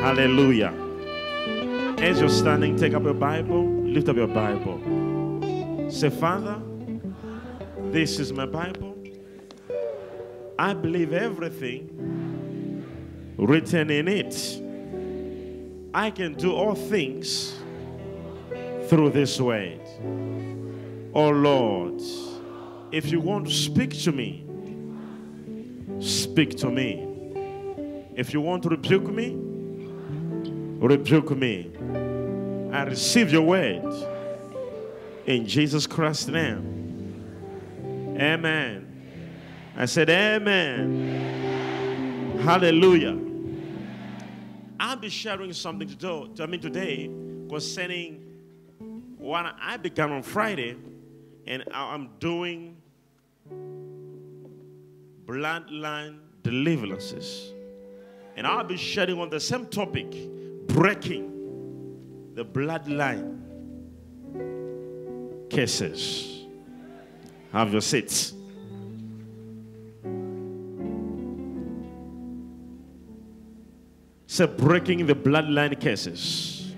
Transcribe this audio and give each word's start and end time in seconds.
Hallelujah. 0.00 0.72
As 1.98 2.20
you're 2.20 2.30
standing, 2.30 2.74
take 2.74 2.94
up 2.94 3.02
your 3.02 3.12
Bible, 3.12 3.62
lift 3.84 4.08
up 4.08 4.16
your 4.16 4.28
Bible. 4.28 4.80
Say, 5.90 6.08
Father, 6.08 6.58
this 7.92 8.18
is 8.18 8.32
my 8.32 8.46
Bible. 8.46 8.96
I 10.58 10.72
believe 10.72 11.12
everything 11.12 12.82
written 13.36 13.90
in 13.90 14.08
it. 14.08 14.62
I 15.92 16.10
can 16.10 16.32
do 16.32 16.54
all 16.54 16.74
things 16.74 17.58
through 18.88 19.10
this 19.10 19.38
word. 19.38 19.82
Oh 21.12 21.28
Lord, 21.28 22.00
if 22.90 23.12
you 23.12 23.20
want 23.20 23.48
to 23.48 23.52
speak 23.52 23.90
to 24.04 24.12
me, 24.12 24.46
speak 26.00 26.56
to 26.56 26.70
me. 26.70 27.06
If 28.14 28.32
you 28.32 28.40
want 28.40 28.62
to 28.62 28.70
rebuke 28.70 29.06
me, 29.10 29.49
rebuke 30.88 31.30
me. 31.36 31.70
I 32.72 32.84
receive 32.84 33.32
your 33.32 33.42
word 33.42 33.84
in 35.26 35.46
Jesus 35.46 35.86
Christ's 35.86 36.28
name. 36.28 38.16
Amen. 38.18 38.86
I 39.76 39.86
said, 39.86 40.10
Amen. 40.10 41.28
Hallelujah. 42.40 43.18
I'll 44.78 44.96
be 44.96 45.10
sharing 45.10 45.52
something 45.52 45.88
to 45.88 45.94
do, 45.94 46.30
I 46.40 46.46
mean 46.46 46.60
today 46.60 47.10
concerning 47.50 48.22
what 49.18 49.54
I 49.60 49.76
began 49.76 50.12
on 50.12 50.22
Friday, 50.22 50.76
and 51.46 51.64
I'm 51.72 52.08
doing 52.18 52.76
bloodline 55.26 56.18
deliverances. 56.42 57.52
And 58.36 58.46
I'll 58.46 58.64
be 58.64 58.76
sharing 58.76 59.18
on 59.18 59.28
the 59.28 59.40
same 59.40 59.66
topic, 59.66 60.14
breaking 60.72 62.32
the 62.34 62.44
bloodline 62.44 63.38
cases. 65.50 66.44
Have 67.52 67.72
your 67.72 67.80
seats. 67.80 68.34
Say, 74.26 74.46
breaking 74.46 75.06
the 75.06 75.14
bloodline 75.14 75.78
cases. 75.80 76.72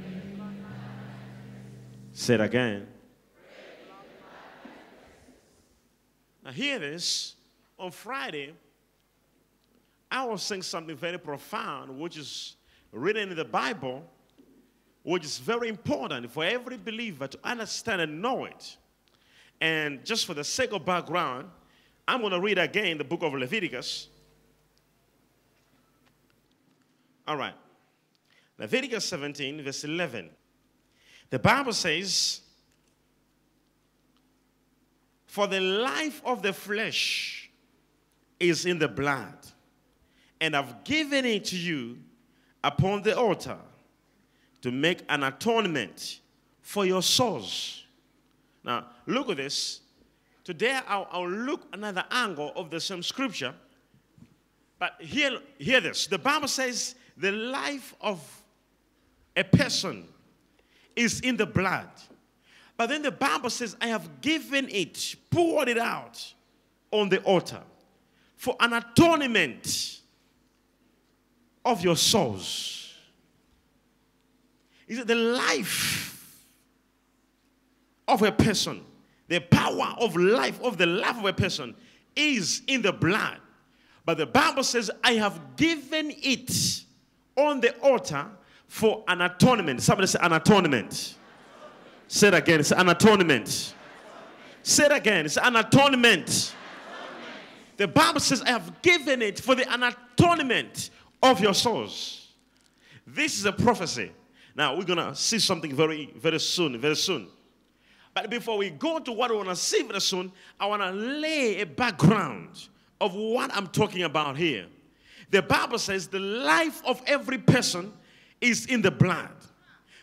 Say 2.12 2.34
it 2.34 2.41
again. 2.41 2.86
Now, 6.42 6.52
hear 6.52 6.78
this. 6.78 7.36
On 7.78 7.91
Friday, 7.91 8.55
I 10.11 10.24
was 10.24 10.42
saying 10.42 10.62
something 10.62 10.97
very 10.97 11.19
profound, 11.19 11.98
which 11.98 12.17
is 12.17 12.56
written 12.93 13.31
in 13.31 13.37
the 13.37 13.45
Bible, 13.45 14.05
which 15.03 15.25
is 15.25 15.39
very 15.39 15.69
important 15.69 16.31
for 16.31 16.45
every 16.45 16.77
believer 16.77 17.27
to 17.27 17.39
understand 17.43 18.03
and 18.03 18.23
know 18.23 18.45
it. 18.45 18.77
And 19.61 20.05
just 20.05 20.27
for 20.27 20.35
the 20.35 20.45
sake 20.45 20.73
of 20.73 20.85
background, 20.85 21.48
I'm 22.07 22.20
going 22.20 22.33
to 22.33 22.41
read 22.41 22.59
again 22.59 22.98
the 22.98 23.05
book 23.05 23.23
of 23.23 23.33
Leviticus. 23.33 24.09
All 27.27 27.37
right. 27.37 27.55
Leviticus 28.59 29.05
17, 29.07 29.63
verse 29.63 29.85
11. 29.85 30.31
The 31.31 31.39
Bible 31.39 31.73
says, 31.73 32.41
For 35.27 35.47
the 35.47 35.61
life 35.61 36.20
of 36.25 36.43
the 36.43 36.53
flesh 36.53 37.51
is 38.39 38.67
in 38.67 38.79
the 38.79 38.89
blood, 38.89 39.39
and 40.41 40.55
I've 40.55 40.85
given 40.85 41.25
it 41.25 41.47
to 41.47 41.57
you 41.57 41.98
upon 42.64 43.02
the 43.02 43.16
altar 43.16 43.56
to 44.60 44.70
make 44.70 45.02
an 45.08 45.24
atonement 45.24 46.20
for 46.60 46.86
your 46.86 47.02
souls. 47.02 47.84
Now, 48.64 48.86
look 49.06 49.28
at 49.30 49.36
this. 49.36 49.80
Today, 50.45 50.78
I'll, 50.86 51.08
I'll 51.11 51.28
look 51.28 51.67
another 51.72 52.05
angle 52.11 52.52
of 52.56 52.70
the 52.70 52.80
same 52.80 53.02
scripture. 53.02 53.55
But 54.78 54.95
hear, 55.01 55.39
hear 55.58 55.80
this. 55.80 56.06
The 56.06 56.18
Bible 56.18 56.48
says 56.48 56.95
the 57.17 57.33
life 57.33 57.95
of 58.01 58.20
a 59.36 59.45
person 59.45 60.06
is 60.96 61.20
in 61.20 61.36
the 61.36 61.46
blood. 61.46 61.89
But 62.77 62.89
then 62.89 63.02
the 63.02 63.12
Bible 63.12 63.51
says, 63.51 63.77
I 63.80 63.89
have 63.89 64.20
given 64.20 64.68
it, 64.68 65.17
poured 65.30 65.68
it 65.68 65.78
out 65.78 66.34
on 66.90 67.08
the 67.08 67.18
altar 67.22 67.62
for 68.36 68.56
an 68.58 68.72
atonement 68.72 70.01
of 71.64 71.83
your 71.83 71.96
souls. 71.96 72.95
Is 74.89 74.98
it 74.98 75.06
the 75.06 75.14
life 75.14 76.12
of 78.08 78.23
a 78.23 78.33
person, 78.33 78.83
the 79.28 79.40
power 79.40 79.95
of 79.98 80.17
life, 80.17 80.61
of 80.62 80.77
the 80.77 80.86
life 80.86 81.18
of 81.18 81.24
a 81.24 81.33
person, 81.33 81.74
is 82.14 82.62
in 82.67 82.83
the 82.83 82.92
blood. 82.92 83.39
But 84.05 84.18
the 84.18 84.27
Bible 84.27 84.64
says, 84.64 84.90
I 85.02 85.12
have 85.14 85.56
given 85.56 86.12
it 86.22 86.84
on 87.36 87.61
the 87.61 87.74
altar 87.78 88.27
for 88.67 89.05
an 89.08 89.20
atonement. 89.20 89.83
Somebody 89.83 90.08
say, 90.08 90.18
an 90.20 90.33
atonement. 90.33 91.14
Say 92.08 92.28
it 92.28 92.34
again. 92.34 92.61
It's 92.61 92.72
an 92.72 92.89
atonement. 92.89 93.74
Say 94.62 94.86
it 94.86 94.92
again. 94.92 95.24
It's 95.24 95.39
an 95.39 95.56
atonement. 95.56 96.55
The 97.77 97.89
Bible 97.89 98.20
says, 98.20 98.42
I 98.42 98.51
have 98.51 98.83
given 98.83 99.22
it 99.22 99.40
for 99.40 99.55
the 99.55 99.67
atonement 99.72 100.90
of 101.22 101.40
your 101.40 101.55
souls. 101.55 102.28
This 103.06 103.38
is 103.38 103.44
a 103.44 103.52
prophecy. 103.52 104.12
Now, 104.55 104.77
we're 104.77 104.84
going 104.84 104.98
to 104.98 105.14
see 105.14 105.38
something 105.38 105.74
very, 105.74 106.12
very 106.16 106.40
soon, 106.40 106.78
very 106.78 106.96
soon. 106.96 107.28
But 108.14 108.28
before 108.28 108.58
we 108.58 108.70
go 108.70 108.98
to 108.98 109.12
what 109.12 109.30
we 109.30 109.36
want 109.36 109.48
to 109.48 109.56
see 109.56 109.83
very 109.83 110.00
soon, 110.00 110.33
I 110.60 110.66
want 110.66 110.83
to 110.83 110.90
lay 110.90 111.60
a 111.60 111.66
background 111.66 112.68
of 113.00 113.14
what 113.14 113.55
I'm 113.56 113.68
talking 113.68 114.02
about 114.02 114.36
here. 114.36 114.66
The 115.30 115.40
Bible 115.42 115.78
says 115.78 116.08
the 116.08 116.18
life 116.20 116.83
of 116.84 117.00
every 117.06 117.39
person 117.39 117.92
is 118.40 118.66
in 118.66 118.83
the 118.83 118.90
blood. 118.90 119.30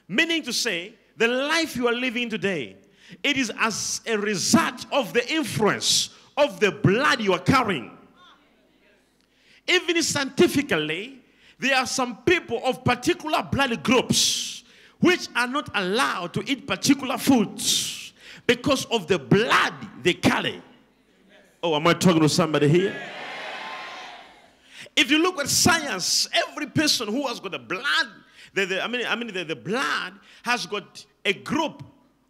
Meaning 0.08 0.42
to 0.44 0.54
say, 0.54 0.96
the 1.18 1.28
life 1.28 1.76
you 1.76 1.88
are 1.88 1.94
living 1.94 2.30
today, 2.30 2.78
it 3.24 3.38
is 3.38 3.52
as 3.60 4.02
a 4.08 4.18
result 4.18 4.86
of 4.92 5.14
the 5.14 5.32
influence 5.32 6.10
of 6.36 6.60
the 6.60 6.72
blood 6.72 7.22
you 7.22 7.34
are 7.34 7.40
carrying. 7.40 7.96
Even 9.70 10.02
scientifically, 10.02 11.20
there 11.60 11.76
are 11.76 11.86
some 11.86 12.18
people 12.24 12.62
of 12.66 12.84
particular 12.84 13.44
blood 13.44 13.84
groups 13.84 14.64
which 15.00 15.28
are 15.36 15.48
not 15.48 15.70
allowed 15.76 16.34
to 16.34 16.44
eat 16.50 16.66
particular 16.68 17.18
foods 17.18 18.14
because 18.48 18.86
of 18.86 19.08
the 19.08 19.20
blood 19.20 19.74
they 20.02 20.14
carry. 20.14 20.62
Oh, 21.62 21.76
am 21.76 21.86
I 21.88 21.94
talking 21.94 22.22
to 22.22 22.30
somebody 22.30 22.68
here? 22.68 22.96
If 24.96 25.12
you 25.12 25.20
look 25.22 25.40
at 25.40 25.50
science, 25.50 26.28
every 26.34 26.66
person 26.68 27.08
who 27.08 27.28
has 27.28 27.40
got 27.40 27.52
the 27.52 27.60
blood, 27.60 28.08
the, 28.54 28.66
the, 28.66 28.84
I 28.84 28.88
mean, 28.88 29.06
I 29.08 29.16
mean 29.16 29.34
the, 29.34 29.44
the 29.44 29.56
blood 29.56 30.14
has 30.44 30.66
got 30.66 31.06
a 31.24 31.34
group 31.34 31.84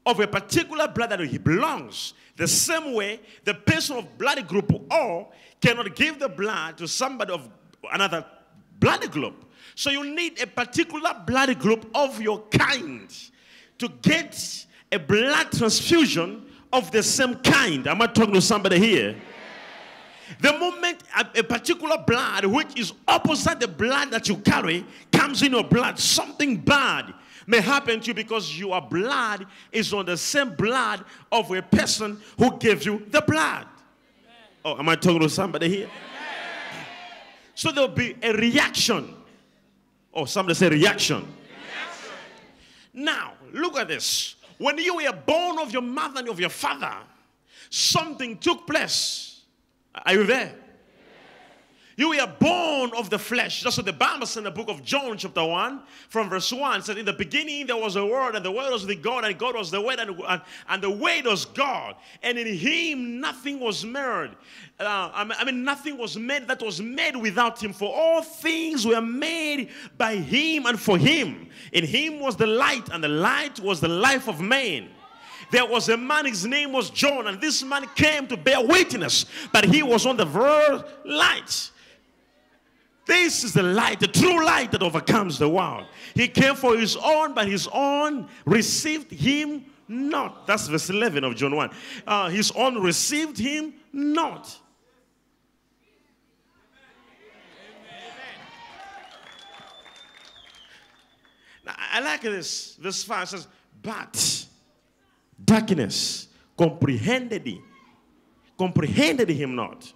of 0.10 0.20
a 0.20 0.28
particular 0.28 0.88
blood 0.88 1.12
that 1.12 1.20
he 1.20 1.38
belongs. 1.38 2.14
The 2.36 2.48
same 2.48 2.94
way, 2.94 3.20
the 3.44 3.54
person 3.54 3.98
of 3.98 4.18
blood 4.18 4.48
group 4.48 4.72
O 4.90 5.28
cannot 5.62 5.96
give 5.96 6.20
the 6.20 6.30
blood 6.30 6.78
to 6.80 6.88
somebody 6.88 7.32
of 7.32 7.48
another 7.92 8.26
blood 8.80 9.12
group. 9.12 9.46
So 9.76 9.92
you 9.92 10.04
need 10.16 10.42
a 10.42 10.48
particular 10.48 11.14
blood 11.28 11.60
group 11.60 11.90
of 11.94 12.20
your 12.22 12.42
kind 12.48 13.08
to 13.78 13.88
get 14.02 14.66
a 14.92 14.98
blood 14.98 15.52
transfusion 15.52 16.46
of 16.74 16.92
the 16.92 17.04
same 17.04 17.36
kind. 17.36 17.86
Am 17.86 18.02
I 18.02 18.08
talking 18.08 18.34
to 18.34 18.42
somebody 18.42 18.80
here? 18.80 19.16
The 20.42 20.54
moment 20.54 21.04
a, 21.16 21.40
a, 21.40 21.44
particular 21.44 21.98
blood, 22.06 22.46
which 22.46 22.80
is 22.80 22.94
opposite 23.08 23.60
the 23.60 23.68
blood 23.68 24.12
that 24.12 24.28
you 24.28 24.38
carry, 24.38 24.86
comes 25.12 25.42
in 25.42 25.52
your 25.52 25.64
blood, 25.64 26.00
something 26.00 26.58
bad 26.58 27.14
may 27.50 27.62
happen 27.62 28.00
to 28.00 28.08
you 28.08 28.14
because 28.14 28.58
your 28.58 28.80
blood 28.82 29.46
is 29.72 29.94
on 29.94 30.06
the 30.06 30.16
same 30.18 30.56
blood 30.56 31.04
of 31.32 31.52
a 31.52 31.62
person 31.62 32.22
who 32.38 32.58
gave 32.58 32.86
you 32.86 33.06
the 33.10 33.22
blood. 33.22 33.66
Oh, 34.64 34.78
am 34.78 34.88
I 34.90 34.96
talking 34.96 35.22
to 35.22 35.30
somebody 35.30 35.70
here? 35.70 35.90
So 37.56 37.72
there'll 37.72 37.90
be 37.90 38.16
a 38.22 38.34
reaction. 38.34 39.16
Oh, 40.14 40.26
somebody 40.26 40.56
say 40.56 40.70
reaction. 40.70 41.18
reaction. 41.18 42.14
Now, 42.94 43.34
look 43.52 43.78
at 43.78 43.88
this. 43.88 44.36
When 44.58 44.78
you 44.78 44.96
were 44.96 45.12
born 45.12 45.60
of 45.60 45.72
your 45.72 45.82
mother 45.82 46.20
and 46.20 46.30
of 46.30 46.40
your 46.40 46.50
father, 46.50 46.96
something 47.70 48.38
took 48.38 48.68
place 48.68 49.30
are 50.06 50.14
you 50.14 50.24
there? 50.24 50.54
You 52.00 52.12
were 52.12 52.34
born 52.40 52.92
of 52.96 53.10
the 53.10 53.20
flesh. 53.20 53.62
That's 53.62 53.76
what 53.76 53.86
the 53.86 53.92
Bible 53.92 54.26
says 54.26 54.38
in 54.38 54.44
the 54.46 54.52
book 54.52 54.70
of 54.70 54.86
John, 54.86 55.18
chapter 55.18 55.44
1, 55.44 55.82
from 56.08 56.30
verse 56.30 56.50
1. 56.50 56.80
It 56.80 56.86
said, 56.86 56.98
In 56.98 57.04
the 57.04 57.12
beginning 57.12 57.68
there 57.68 57.76
was 57.76 57.98
a 57.98 58.06
word, 58.06 58.36
and 58.36 58.46
the 58.46 58.54
word 58.54 58.72
was 58.72 58.86
with 58.86 59.04
God, 59.04 59.26
and 59.26 59.38
God 59.38 59.58
was 59.58 59.70
the 59.70 59.82
word, 59.82 60.00
and, 60.00 60.18
and, 60.26 60.42
and 60.70 60.82
the 60.82 60.90
word 60.90 61.26
was 61.26 61.44
God. 61.44 61.98
And 62.24 62.40
in 62.40 62.56
him 62.56 63.20
nothing 63.20 63.60
was 63.60 63.84
made. 63.84 64.30
Uh, 64.80 65.12
I 65.14 65.44
mean, 65.44 65.66
nothing 65.66 65.98
was 65.98 66.16
made 66.16 66.48
that 66.48 66.62
was 66.62 66.82
made 66.82 67.18
without 67.18 67.62
him. 67.62 67.74
For 67.74 67.94
all 67.94 68.22
things 68.22 68.88
were 68.88 69.02
made 69.02 69.68
by 69.98 70.16
him 70.16 70.68
and 70.68 70.80
for 70.80 70.98
him. 70.98 71.50
In 71.74 71.86
him 71.86 72.22
was 72.22 72.38
the 72.38 72.48
light, 72.48 72.88
and 72.94 73.04
the 73.04 73.10
light 73.10 73.60
was 73.60 73.82
the 73.82 73.90
life 73.90 74.30
of 74.30 74.40
man. 74.40 74.88
There 75.52 75.66
was 75.66 75.90
a 75.90 75.98
man, 75.98 76.28
his 76.28 76.46
name 76.46 76.72
was 76.72 76.92
John, 76.92 77.28
and 77.28 77.42
this 77.42 77.62
man 77.62 77.90
came 77.94 78.26
to 78.28 78.38
bear 78.38 78.66
witness 78.66 79.26
but 79.52 79.66
he 79.66 79.84
was 79.84 80.06
on 80.06 80.16
the 80.16 80.24
verge 80.24 80.82
light. 81.04 81.72
This 83.10 83.44
is 83.44 83.54
the 83.54 83.64
light, 83.64 84.00
the 84.00 84.08
true 84.08 84.46
light 84.46 84.70
that 84.70 84.84
overcomes 84.84 85.40
the 85.40 85.50
world. 85.50 85.88
He 86.14 86.28
came 86.28 86.54
for 86.54 86.78
his 86.78 86.96
own, 86.96 87.34
but 87.34 87.48
his 87.48 87.68
own 87.74 88.30
received 88.46 89.10
him 89.12 89.66
not. 89.88 90.46
That's 90.46 90.68
verse 90.68 90.92
11 90.92 91.24
of 91.24 91.36
John 91.36 91.56
1. 91.56 91.72
Uh, 92.06 92.30
his 92.30 92.52
own 92.52 92.80
received 92.80 93.40
him 93.40 93.74
not. 93.92 94.56
Now, 101.66 101.74
I 101.92 102.02
like 102.02 102.22
this. 102.22 102.76
Verse 102.76 103.04
5 103.04 103.30
says, 103.30 103.48
But 103.82 104.46
darkness 105.44 106.28
comprehended 106.56 107.48
him, 107.48 107.64
comprehended 108.56 109.30
him 109.30 109.56
not 109.56 109.94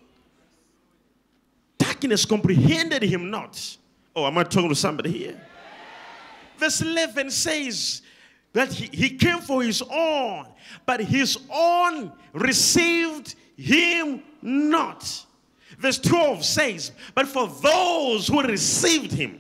darkness 2.04 2.26
comprehended 2.26 3.02
him 3.02 3.30
not. 3.30 3.78
Oh, 4.14 4.28
am 4.28 4.38
I 4.38 4.44
talking 4.44 4.70
to 4.70 4.76
somebody 4.76 5.12
here? 5.12 5.42
Verse 6.58 6.82
11 6.82 7.32
says 7.32 8.02
that 8.52 8.72
he, 8.72 8.90
he 8.96 9.18
came 9.18 9.40
for 9.40 9.64
his 9.64 9.82
own, 9.82 10.48
but 10.86 11.00
his 11.00 11.38
own 11.50 12.12
received 12.34 13.36
him 13.56 14.22
not. 14.42 15.26
Verse 15.78 15.98
12 16.00 16.44
says, 16.44 16.92
But 17.16 17.28
for 17.28 17.48
those 17.48 18.28
who 18.28 18.42
received 18.42 19.14
him, 19.14 19.40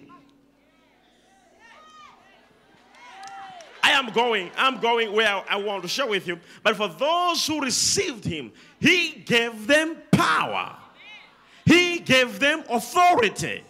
I 3.83 3.91
am 3.91 4.11
going, 4.13 4.49
I'm 4.55 4.79
going 4.79 5.11
where 5.11 5.43
I 5.49 5.57
want 5.57 5.83
to 5.83 5.89
share 5.89 6.07
with 6.07 6.25
you. 6.25 6.39
But 6.63 6.77
for 6.77 6.87
those 6.87 7.45
who 7.45 7.61
received 7.61 8.23
him, 8.23 8.53
he 8.79 9.23
gave 9.25 9.67
them 9.67 9.97
power 10.11 10.77
he 11.65 11.99
gave 11.99 12.39
them 12.39 12.63
authority 12.69 13.63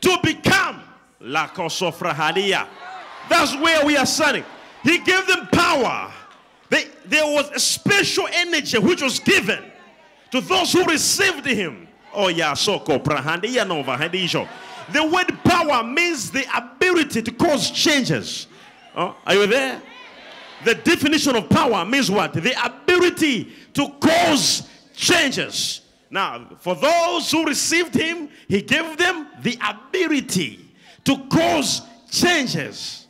to 0.00 0.18
become 0.22 0.82
La 1.20 1.48
Kosofrahadia. 1.48 2.66
That's 3.28 3.54
where 3.56 3.84
we 3.84 3.96
are 3.96 4.06
standing. 4.06 4.44
He 4.82 4.98
gave 4.98 5.26
them 5.26 5.48
power. 5.48 6.12
They, 6.70 6.84
there 7.06 7.24
was 7.24 7.50
a 7.50 7.58
special 7.58 8.28
energy 8.32 8.78
which 8.78 9.02
was 9.02 9.18
given 9.18 9.64
to 10.30 10.40
those 10.40 10.72
who 10.72 10.84
received 10.84 11.46
him. 11.46 11.88
Oh, 12.12 12.28
yeah, 12.28 12.54
soko 12.54 12.98
prahandia 12.98 13.66
The 14.92 15.04
word 15.04 15.44
power 15.44 15.82
means 15.82 16.30
the 16.30 16.44
ability 16.56 17.22
to 17.22 17.32
cause 17.32 17.70
changes. 17.70 18.46
Oh, 18.96 19.16
are 19.26 19.34
you 19.34 19.46
there? 19.46 19.82
The 20.64 20.74
definition 20.74 21.36
of 21.36 21.48
power 21.48 21.84
means 21.84 22.10
what? 22.10 22.32
The 22.32 22.54
ability 22.64 23.52
to 23.74 23.88
cause 24.00 24.68
changes. 24.94 25.82
Now, 26.10 26.48
for 26.60 26.74
those 26.74 27.30
who 27.30 27.44
received 27.44 27.94
him, 27.94 28.30
he 28.48 28.62
gave 28.62 28.96
them 28.96 29.26
the 29.42 29.58
ability 29.62 30.64
to 31.04 31.18
cause 31.28 31.82
changes. 32.10 33.06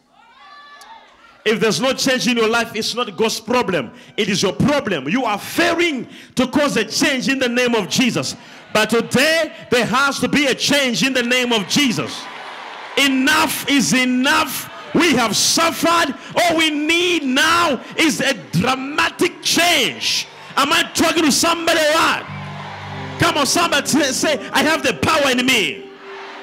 If 1.45 1.61
there's 1.61 1.81
no 1.81 1.93
change 1.93 2.27
in 2.27 2.37
your 2.37 2.49
life, 2.49 2.75
it's 2.75 2.95
not 2.95 3.17
God's 3.17 3.41
problem. 3.41 3.93
It 4.17 4.29
is 4.29 4.43
your 4.43 4.53
problem. 4.53 5.09
You 5.09 5.25
are 5.25 5.39
failing 5.39 6.09
to 6.35 6.47
cause 6.49 6.77
a 6.77 6.85
change 6.85 7.29
in 7.29 7.39
the 7.39 7.49
name 7.49 7.75
of 7.75 7.89
Jesus. 7.89 8.37
But 8.75 8.91
today, 8.91 9.53
there 9.71 9.87
has 9.87 10.19
to 10.21 10.29
be 10.29 10.47
a 10.47 10.55
change 10.55 11.03
in 11.03 11.13
the 11.13 11.23
name 11.23 11.53
of 11.53 11.67
Jesus. 11.69 12.23
Enough 12.99 13.69
is 13.71 13.95
enough. 13.95 14.71
We 14.95 15.15
have 15.15 15.37
suffered. 15.37 16.15
All 16.35 16.57
we 16.57 16.71
need 16.71 17.23
now 17.23 17.83
is 17.97 18.21
a 18.21 18.35
dramatic 18.53 19.41
change. 19.41 20.27
Am 20.57 20.73
I 20.73 20.83
talking 20.93 21.25
to 21.25 21.33
somebody? 21.33 21.79
Right? 21.79 22.38
Come 23.19 23.39
on, 23.39 23.47
somebody 23.47 23.87
say, 23.89 24.39
I 24.51 24.63
have 24.63 24.83
the 24.83 24.95
power 24.95 25.31
in 25.31 25.45
me. 25.45 25.91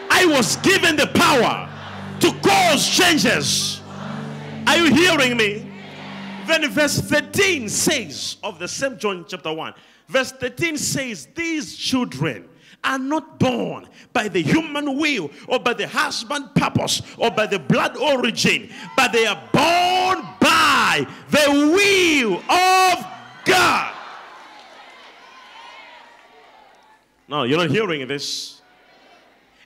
I 0.10 0.26
was 0.26 0.58
given 0.58 0.96
the 0.96 1.08
power 1.08 1.70
to 2.20 2.32
cause 2.48 2.88
changes. 2.88 3.82
Are 4.68 4.78
you 4.78 4.94
hearing 4.94 5.38
me? 5.38 5.72
Then 6.48 6.70
verse 6.70 7.00
13 7.00 7.70
says 7.70 8.38
of 8.44 8.60
the 8.60 8.68
same 8.68 8.98
John 8.98 9.26
chapter 9.28 9.52
1, 9.52 9.74
verse 10.08 10.32
13 10.32 10.78
says, 10.78 11.28
These 11.34 11.76
children 11.76 12.48
are 12.84 13.00
not 13.00 13.40
born 13.40 13.88
by 14.14 14.28
the 14.28 14.42
human 14.42 14.98
will 14.98 15.32
or 15.48 15.60
by 15.60 15.74
the 15.74 15.88
husband 15.88 16.54
purpose 16.54 17.02
or 17.18 17.32
by 17.32 17.48
the 17.48 17.58
blood 17.58 17.98
origin, 17.98 18.70
but 18.96 19.12
they 19.12 19.26
are 19.26 19.42
born 19.52 20.24
by 20.40 21.08
the 21.30 21.50
will 21.50 22.38
of 22.50 23.06
God. 23.46 23.95
No, 27.28 27.44
you're 27.44 27.58
not 27.58 27.72
hearing 27.72 28.08
this. 28.08 28.62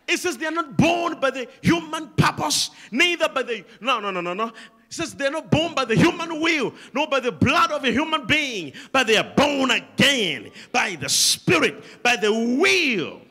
It 0.07 0.17
says 0.17 0.37
they 0.37 0.47
are 0.47 0.51
not 0.51 0.75
born 0.75 1.19
by 1.19 1.29
the 1.29 1.47
human 1.61 2.09
purpose, 2.09 2.71
neither 2.91 3.29
by 3.29 3.43
the. 3.43 3.63
No, 3.79 3.99
no, 3.99 4.09
no, 4.09 4.21
no, 4.21 4.33
no. 4.33 4.47
It 4.47 4.53
says 4.89 5.13
they're 5.13 5.29
not 5.29 5.51
born 5.51 5.75
by 5.75 5.85
the 5.85 5.95
human 5.95 6.41
will, 6.41 6.73
nor 6.93 7.07
by 7.07 7.19
the 7.19 7.31
blood 7.31 7.71
of 7.71 7.83
a 7.83 7.91
human 7.91 8.25
being, 8.25 8.73
but 8.91 9.05
they 9.05 9.17
are 9.17 9.33
born 9.35 9.69
again 9.69 10.49
by 10.71 10.95
the 10.95 11.07
Spirit, 11.07 12.01
by 12.01 12.15
the 12.15 12.33
will. 12.33 13.21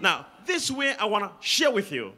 Now, 0.00 0.26
this 0.44 0.72
way 0.72 0.96
I 0.96 1.04
want 1.04 1.24
to 1.24 1.46
share 1.46 1.70
with 1.70 1.92
you. 1.92 2.12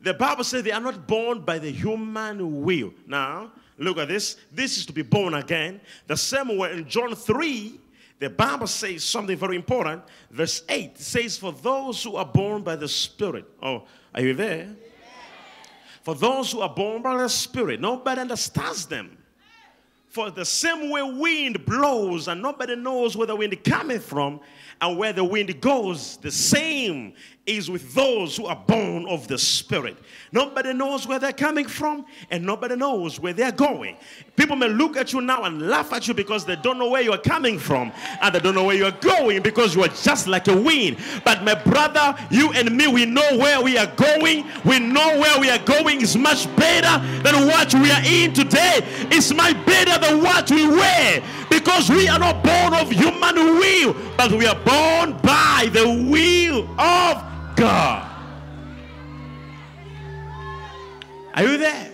The 0.00 0.14
Bible 0.14 0.44
says 0.44 0.62
they 0.62 0.72
are 0.72 0.80
not 0.80 1.06
born 1.06 1.40
by 1.40 1.58
the 1.58 1.70
human 1.70 2.62
will. 2.62 2.94
Now, 3.06 3.52
look 3.76 3.98
at 3.98 4.08
this. 4.08 4.38
This 4.50 4.78
is 4.78 4.86
to 4.86 4.94
be 4.94 5.02
born 5.02 5.34
again. 5.34 5.82
The 6.06 6.16
same 6.16 6.56
way 6.56 6.72
in 6.72 6.88
John 6.88 7.14
3, 7.14 7.78
the 8.20 8.28
Bible 8.28 8.66
says 8.66 9.02
something 9.02 9.36
very 9.36 9.56
important. 9.56 10.02
Verse 10.30 10.62
8 10.68 10.98
says, 10.98 11.38
For 11.38 11.52
those 11.52 12.02
who 12.04 12.16
are 12.16 12.26
born 12.26 12.62
by 12.62 12.76
the 12.76 12.86
Spirit. 12.86 13.46
Oh, 13.62 13.84
are 14.14 14.20
you 14.20 14.34
there? 14.34 14.68
For 16.02 16.14
those 16.14 16.52
who 16.52 16.60
are 16.60 16.72
born 16.72 17.00
by 17.00 17.16
the 17.16 17.28
Spirit, 17.28 17.80
nobody 17.80 18.20
understands 18.20 18.84
them. 18.86 19.16
For 20.08 20.30
the 20.30 20.44
same 20.44 20.90
way 20.90 21.02
wind 21.02 21.64
blows 21.64 22.28
and 22.28 22.42
nobody 22.42 22.76
knows 22.76 23.16
where 23.16 23.26
the 23.26 23.36
wind 23.36 23.62
coming 23.64 24.00
from 24.00 24.40
and 24.82 24.98
where 24.98 25.14
the 25.14 25.24
wind 25.24 25.58
goes, 25.60 26.18
the 26.18 26.30
same 26.30 27.14
is 27.46 27.70
with 27.70 27.94
those 27.94 28.36
who 28.36 28.46
are 28.46 28.62
born 28.66 29.06
of 29.08 29.26
the 29.26 29.38
Spirit. 29.38 29.96
Nobody 30.30 30.72
knows 30.72 31.06
where 31.06 31.18
they're 31.18 31.32
coming 31.32 31.66
from, 31.66 32.04
and 32.30 32.44
nobody 32.44 32.76
knows 32.76 33.18
where 33.18 33.32
they're 33.32 33.50
going. 33.50 33.96
People 34.36 34.56
may 34.56 34.68
look 34.68 34.96
at 34.96 35.12
you 35.12 35.20
now 35.20 35.44
and 35.44 35.68
laugh 35.68 35.92
at 35.92 36.06
you 36.06 36.14
because 36.14 36.44
they 36.44 36.56
don't 36.56 36.78
know 36.78 36.88
where 36.88 37.02
you 37.02 37.12
are 37.12 37.18
coming 37.18 37.58
from, 37.58 37.92
and 38.22 38.34
they 38.34 38.40
don't 38.40 38.54
know 38.54 38.64
where 38.64 38.76
you 38.76 38.84
are 38.84 38.98
going 39.00 39.42
because 39.42 39.74
you 39.74 39.82
are 39.82 39.88
just 39.88 40.26
like 40.28 40.48
a 40.48 40.56
wind. 40.56 40.98
But 41.24 41.42
my 41.42 41.54
brother, 41.54 42.14
you 42.30 42.52
and 42.52 42.76
me, 42.76 42.86
we 42.86 43.06
know 43.06 43.26
where 43.36 43.60
we 43.60 43.78
are 43.78 43.92
going. 43.96 44.46
We 44.64 44.78
know 44.78 45.18
where 45.18 45.40
we 45.40 45.50
are 45.50 45.64
going 45.64 46.02
is 46.02 46.16
much 46.16 46.44
better 46.56 47.04
than 47.22 47.46
what 47.46 47.72
we 47.74 47.90
are 47.90 48.02
in 48.04 48.32
today. 48.32 48.80
It's 49.10 49.32
much 49.32 49.54
better 49.66 49.98
than 49.98 50.22
what 50.22 50.50
we 50.50 50.68
were 50.68 51.22
because 51.50 51.90
we 51.90 52.08
are 52.08 52.18
not 52.18 52.44
born 52.44 52.74
of 52.74 52.90
human 52.90 53.34
will, 53.34 53.96
but 54.16 54.30
we 54.30 54.46
are 54.46 54.54
born 54.54 55.18
by 55.22 55.68
the 55.72 56.06
will 56.08 56.68
of 56.80 57.30
God. 57.60 58.10
Are 61.34 61.42
you 61.42 61.58
there? 61.58 61.90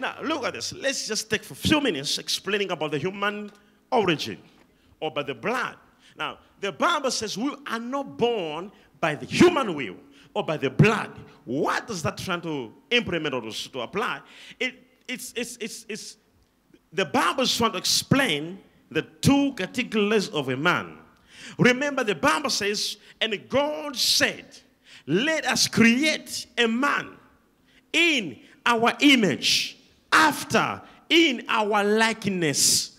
Now, 0.00 0.16
look 0.24 0.44
at 0.44 0.54
this. 0.54 0.72
Let's 0.72 1.06
just 1.06 1.30
take 1.30 1.48
a 1.48 1.54
few 1.54 1.80
minutes 1.80 2.18
explaining 2.18 2.72
about 2.72 2.90
the 2.90 2.98
human 2.98 3.52
origin 3.92 4.38
or 4.98 5.12
by 5.12 5.22
the 5.22 5.34
blood. 5.34 5.76
Now, 6.18 6.38
the 6.60 6.72
Bible 6.72 7.12
says 7.12 7.38
we 7.38 7.54
are 7.68 7.78
not 7.78 8.18
born 8.18 8.72
by 9.00 9.14
the 9.14 9.24
human 9.24 9.72
will 9.74 9.96
or 10.34 10.42
by 10.42 10.56
the 10.56 10.68
blood. 10.68 11.12
What 11.44 11.86
does 11.86 12.02
that 12.02 12.18
trying 12.18 12.40
to 12.40 12.72
implement 12.90 13.34
or 13.36 13.42
to 13.42 13.80
apply? 13.80 14.20
It, 14.58 14.74
it's, 15.06 15.32
it's, 15.36 15.58
it's, 15.58 15.86
it's, 15.88 16.16
the 16.92 17.04
Bible 17.04 17.44
is 17.44 17.56
trying 17.56 17.72
to 17.72 17.78
explain 17.78 18.58
the 18.90 19.02
two 19.02 19.52
categories 19.54 20.28
of 20.30 20.48
a 20.48 20.56
man. 20.56 20.99
Remember, 21.58 22.04
the 22.04 22.14
Bible 22.14 22.50
says, 22.50 22.96
and 23.20 23.48
God 23.48 23.96
said, 23.96 24.46
Let 25.06 25.44
us 25.46 25.68
create 25.68 26.46
a 26.56 26.66
man 26.66 27.16
in 27.92 28.38
our 28.64 28.92
image, 29.00 29.78
after, 30.12 30.80
in 31.08 31.44
our 31.48 31.84
likeness. 31.84 32.98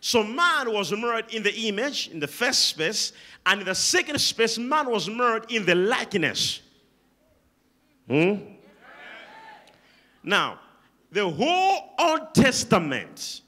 So 0.00 0.22
man 0.22 0.72
was 0.72 0.92
made 0.92 1.24
in 1.30 1.42
the 1.42 1.54
image, 1.68 2.08
in 2.08 2.20
the 2.20 2.26
first 2.26 2.66
space, 2.66 3.12
and 3.44 3.60
in 3.60 3.66
the 3.66 3.74
second 3.74 4.18
space, 4.20 4.58
man 4.58 4.90
was 4.90 5.08
made 5.08 5.42
in 5.48 5.64
the 5.64 5.74
likeness. 5.74 6.60
Hmm? 8.08 8.34
Now, 10.22 10.60
the 11.10 11.28
whole 11.28 11.94
Old 11.98 12.34
Testament, 12.34 13.42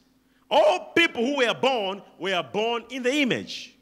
all 0.50 0.92
people 0.94 1.25
who 1.25 1.37
were 1.37 1.54
born 1.54 2.02
were 2.18 2.42
born 2.42 2.84
in 2.90 3.02
the 3.02 3.14
image. 3.14 3.76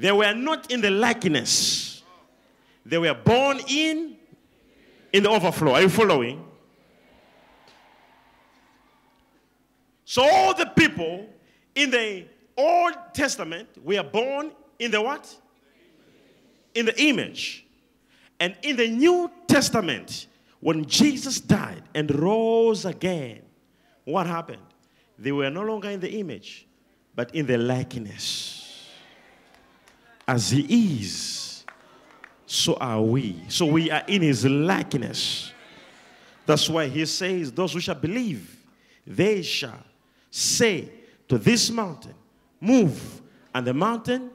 They 0.00 0.12
were 0.12 0.32
not 0.32 0.72
in 0.72 0.80
the 0.80 0.90
likeness. 0.90 2.02
They 2.86 2.96
were 2.96 3.12
born 3.12 3.60
in 3.68 4.16
in 5.12 5.24
the 5.24 5.28
overflow. 5.28 5.74
Are 5.74 5.82
you 5.82 5.90
following? 5.90 6.42
So 10.06 10.22
all 10.22 10.54
the 10.54 10.64
people 10.64 11.28
in 11.74 11.90
the 11.90 12.24
Old 12.56 12.94
Testament 13.12 13.68
were 13.84 14.02
born 14.02 14.52
in 14.78 14.90
the 14.90 15.02
what? 15.02 15.36
In 16.74 16.86
the 16.86 16.98
image. 16.98 17.66
And 18.40 18.56
in 18.62 18.76
the 18.76 18.88
New 18.88 19.30
Testament, 19.46 20.28
when 20.60 20.86
Jesus 20.86 21.40
died 21.40 21.82
and 21.94 22.10
rose 22.18 22.86
again, 22.86 23.42
what 24.04 24.26
happened? 24.26 24.62
They 25.18 25.32
were 25.32 25.50
no 25.50 25.62
longer 25.62 25.90
in 25.90 26.00
the 26.00 26.10
image, 26.18 26.66
but 27.14 27.34
in 27.34 27.44
the 27.44 27.58
likeness. 27.58 28.59
As 30.30 30.48
he 30.48 31.00
is, 31.00 31.64
so 32.46 32.74
are 32.74 33.02
we. 33.02 33.34
So 33.48 33.66
we 33.66 33.90
are 33.90 34.04
in 34.06 34.22
his 34.22 34.44
likeness. 34.44 35.52
That's 36.46 36.70
why 36.70 36.86
he 36.86 37.04
says, 37.04 37.50
Those 37.50 37.72
who 37.72 37.80
shall 37.80 37.96
believe, 37.96 38.56
they 39.04 39.42
shall 39.42 39.82
say 40.30 40.88
to 41.26 41.36
this 41.36 41.68
mountain, 41.68 42.14
Move, 42.60 43.20
and 43.52 43.66
the 43.66 43.74
mountain 43.74 44.30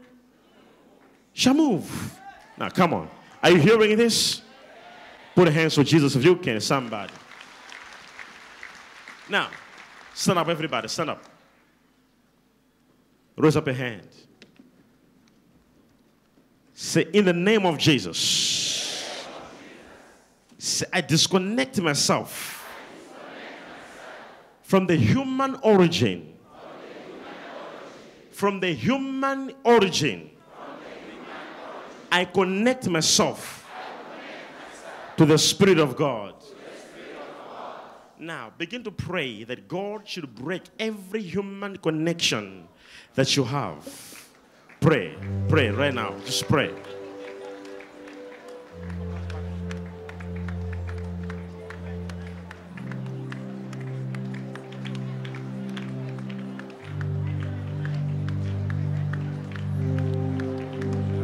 shall 1.31 1.53
move. 1.53 2.19
Now, 2.57 2.67
come 2.67 2.93
on. 2.93 3.09
Are 3.41 3.51
you 3.51 3.59
hearing 3.59 3.95
this? 3.95 4.41
Put 5.33 5.47
hands 5.47 5.75
for 5.75 5.85
Jesus 5.85 6.13
if 6.13 6.25
you 6.25 6.35
can, 6.35 6.59
somebody. 6.59 7.13
Now, 9.29 9.47
stand 10.13 10.39
up, 10.39 10.49
everybody. 10.49 10.89
Stand 10.89 11.11
up. 11.11 11.23
Raise 13.37 13.55
up 13.55 13.65
your 13.65 13.75
hand. 13.75 14.09
Say, 16.77 17.07
in 17.13 17.23
the 17.23 17.33
name 17.33 17.65
of 17.65 17.77
Jesus. 17.77 19.25
Say, 20.57 20.85
I 20.91 20.99
disconnect 20.99 21.79
myself 21.79 22.67
from 24.61 24.85
the 24.85 24.97
human 24.97 25.55
origin. 25.63 26.33
From 28.31 28.59
the 28.59 28.73
human 28.73 29.53
origin. 29.63 30.31
I 32.11 32.25
connect 32.25 32.89
myself 32.89 33.65
to 35.15 35.25
the 35.25 35.37
Spirit 35.37 35.79
of 35.79 35.95
God. 35.95 36.35
Now, 38.19 38.51
begin 38.57 38.83
to 38.83 38.91
pray 38.91 39.45
that 39.45 39.69
God 39.69 40.07
should 40.07 40.35
break 40.35 40.63
every 40.77 41.21
human 41.21 41.77
connection 41.77 42.67
that 43.13 43.37
you 43.37 43.45
have. 43.45 44.14
Pray, 44.85 45.15
pray 45.49 45.71
right 45.71 45.91
now. 45.91 46.13
Just 46.25 46.47
pray. 46.47 46.69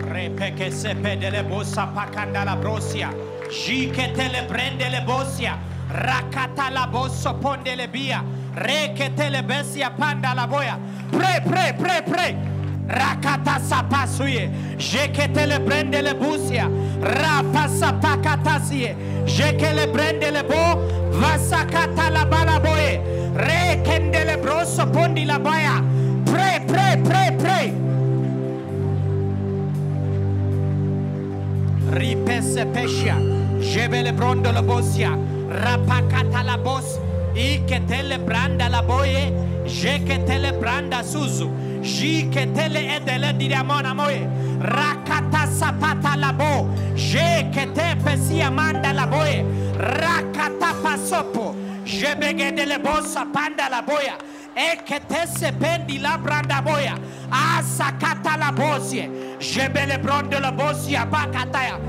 Repeke 0.10 0.72
sepe 0.72 1.20
dele 1.20 1.44
la 2.44 2.56
brosia. 2.56 3.14
Jike 3.48 4.16
tele 4.16 4.42
le. 5.06 5.60
Rakata 5.88 6.72
la 6.72 6.88
bosso 6.88 7.40
ponde 7.40 7.76
le. 7.76 7.88
Reke 8.56 9.14
tele 9.16 9.44
panda 9.96 10.34
la. 10.34 10.48
Pray, 11.12 11.40
pray, 11.46 11.74
pray, 11.78 12.02
pray. 12.02 12.51
Rakata 12.92 13.60
sapasuye. 13.60 14.50
Jeke 14.78 15.34
tele 15.34 15.60
brende 15.60 16.02
le 16.02 16.14
busia. 16.14 16.70
Rapa 17.02 17.68
sapakatasie. 17.68 18.96
Jeke 19.26 19.74
le 19.74 19.88
brende 19.88 20.32
le 20.32 20.44
bo. 20.44 20.78
Vasakata 21.20 22.10
la 22.10 22.26
balaboye. 22.26 23.02
Rekende 23.36 24.26
le 24.26 24.38
brosso 24.38 24.86
pondi 24.92 25.26
la 25.26 25.40
baya. 25.40 25.82
Pray, 26.26 26.60
pray, 26.68 26.98
pray, 27.04 27.36
pray. 27.38 27.82
ripese 31.92 32.66
pescia, 32.66 33.16
jebele 33.60 34.14
brondo 34.14 34.52
la 34.52 34.62
bosia, 34.62 35.18
rapakata 35.50 36.44
la 36.44 36.58
bos, 36.58 37.00
ike 37.36 37.82
tele 37.86 38.18
branda 38.18 38.70
la 38.70 38.82
boye, 38.82 39.32
jeke 39.66 40.26
tele 40.26 40.54
branda 40.54 41.04
suzu, 41.04 41.50
jike 41.82 42.54
tele 42.54 42.96
edele 42.96 43.34
diamona 43.38 43.94
moye, 43.94 44.28
rakata 44.60 45.48
sapata 45.48 46.16
la 46.18 46.32
bo, 46.32 46.70
jeke 46.96 47.74
te 47.74 47.96
pesia 48.04 48.52
manda 48.52 48.94
la 48.94 49.06
boye, 49.08 49.44
rakata 49.78 50.74
pasopo, 50.82 51.56
jebege 51.86 52.56
de 52.56 52.66
le 52.66 52.78
bosa 52.78 53.26
panda 53.32 53.70
la 53.70 53.82
boya, 53.82 54.18
eke 54.56 55.00
te 55.08 55.26
se 55.28 55.52
pendi 55.52 56.00
la 56.00 56.18
branda 56.18 56.62
boya, 56.62 56.98
asakata 57.32 58.38
la 58.38 58.52
bosie, 58.52 59.38
jebele 59.40 59.98
brondo 60.02 60.40
la 60.40 60.52
bosia 60.52 61.06
bakataya, 61.06 61.80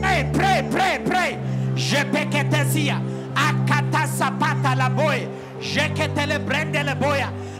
pray, 0.00 0.30
pray, 0.32 0.68
pray, 0.70 0.98
pray. 1.04 1.38
Je 1.76 2.04
peketesia. 2.04 3.00
Akata 3.34 4.06
sapata 4.06 4.76
la 4.76 4.88
boy. 4.88 5.26
Je 5.60 5.88
ketele 5.94 6.38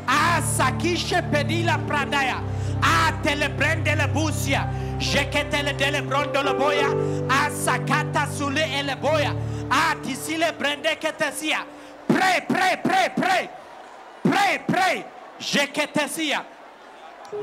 brende 0.06 0.36
le 0.36 0.48
boya. 0.48 0.84
Asakishe 0.86 1.22
pedila 1.30 1.78
pradaya. 1.86 2.42
A 2.82 3.12
tele 3.22 3.48
brende 3.48 3.96
le 3.96 4.08
busia. 4.08 4.68
Je 4.98 5.24
ketele 5.30 5.76
dele 5.76 6.02
brondo 6.02 6.42
le 6.42 6.54
boya. 6.54 6.88
Asakata 7.28 8.26
sule 8.28 8.62
ele 8.62 8.96
boya. 8.96 9.34
A 9.70 9.94
tisile 10.02 10.52
brende 10.52 10.96
ketesia. 11.00 11.64
Pray, 12.08 12.40
pray, 12.48 12.76
pray, 12.82 13.08
pray. 13.16 13.50
Pray, 14.22 14.58
pray. 14.66 15.04
Je 15.38 15.66
ketesia. 15.66 16.44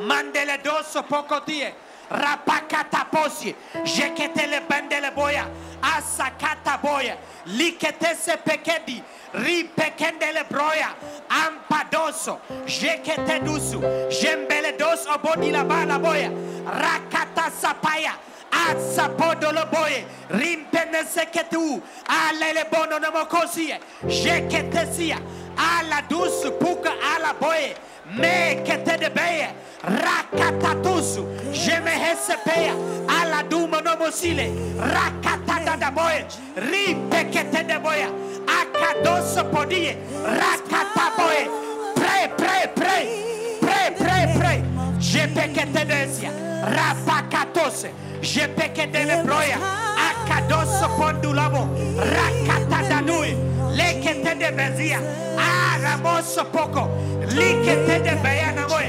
Mandele 0.07 0.57
doso 0.63 1.03
poco 1.07 1.41
die. 1.45 1.73
Rapakata 2.09 3.05
posi. 3.09 3.55
Jekete 3.85 4.47
le 4.49 4.61
bendele 4.67 5.11
boya. 5.15 5.47
Asakata 5.81 6.77
boya. 6.81 7.17
Likete 7.47 8.15
se 8.15 8.37
pekedi. 8.37 9.01
Ripekende 9.33 10.31
le 10.33 10.43
broya. 10.49 10.95
Ampadoso. 11.29 12.39
Jekete 12.65 13.39
dusu. 13.43 13.79
Jembele 14.09 14.77
dos 14.77 15.05
obodi 15.07 15.51
la 15.51 15.63
bala 15.63 15.99
boya. 15.99 16.31
Rakata 16.65 17.51
sapaya. 17.51 18.13
Asapodo 18.51 19.51
lo 19.53 19.65
boye. 19.65 20.05
Rimpene 20.29 21.05
seketu. 21.05 21.81
Alele 22.07 22.69
bono 22.69 22.97
no 22.99 23.11
mokosie. 23.11 23.79
Ala 25.57 26.01
dusu 26.09 26.51
puka 26.59 26.91
ala 27.15 27.33
boye. 27.39 27.75
Me 28.17 28.61
kete 28.65 28.97
de 28.99 29.09
beye. 29.09 29.53
Rakatatusu. 29.83 31.23
Jemehesepeya. 31.53 32.73
Ala 33.09 33.43
duma 33.49 33.81
no 33.81 33.95
mosile. 33.97 34.49
Rakata 34.77 35.77
da 35.79 35.91
boye. 35.91 36.25
Ripekete 36.55 37.67
de 37.67 37.79
boya. 37.79 38.09
Akadoso 38.45 39.43
podie. 39.51 39.95
Rakata 40.23 41.11
pray, 41.15 41.47
pray. 41.95 42.27
Pray, 42.37 42.67
pray, 42.75 43.40
pray. 45.11 45.21
Jepekete 45.27 45.85
desia. 45.85 46.31
Rapakatose. 46.63 47.91
Jepekete 48.21 49.05
de 49.05 49.23
broya. 49.23 49.57
Akadoso 49.97 50.87
pondulamo. 50.97 51.67
Rakata 51.97 52.89
danui. 52.89 53.35
Lekete 53.75 54.35
de 54.37 54.51
bezia. 54.51 54.99
Aramoso 55.37 56.41
ah, 56.41 56.45
poco. 56.45 56.89
De 57.19 58.15
beyana 58.23 58.67
moye. 58.67 58.80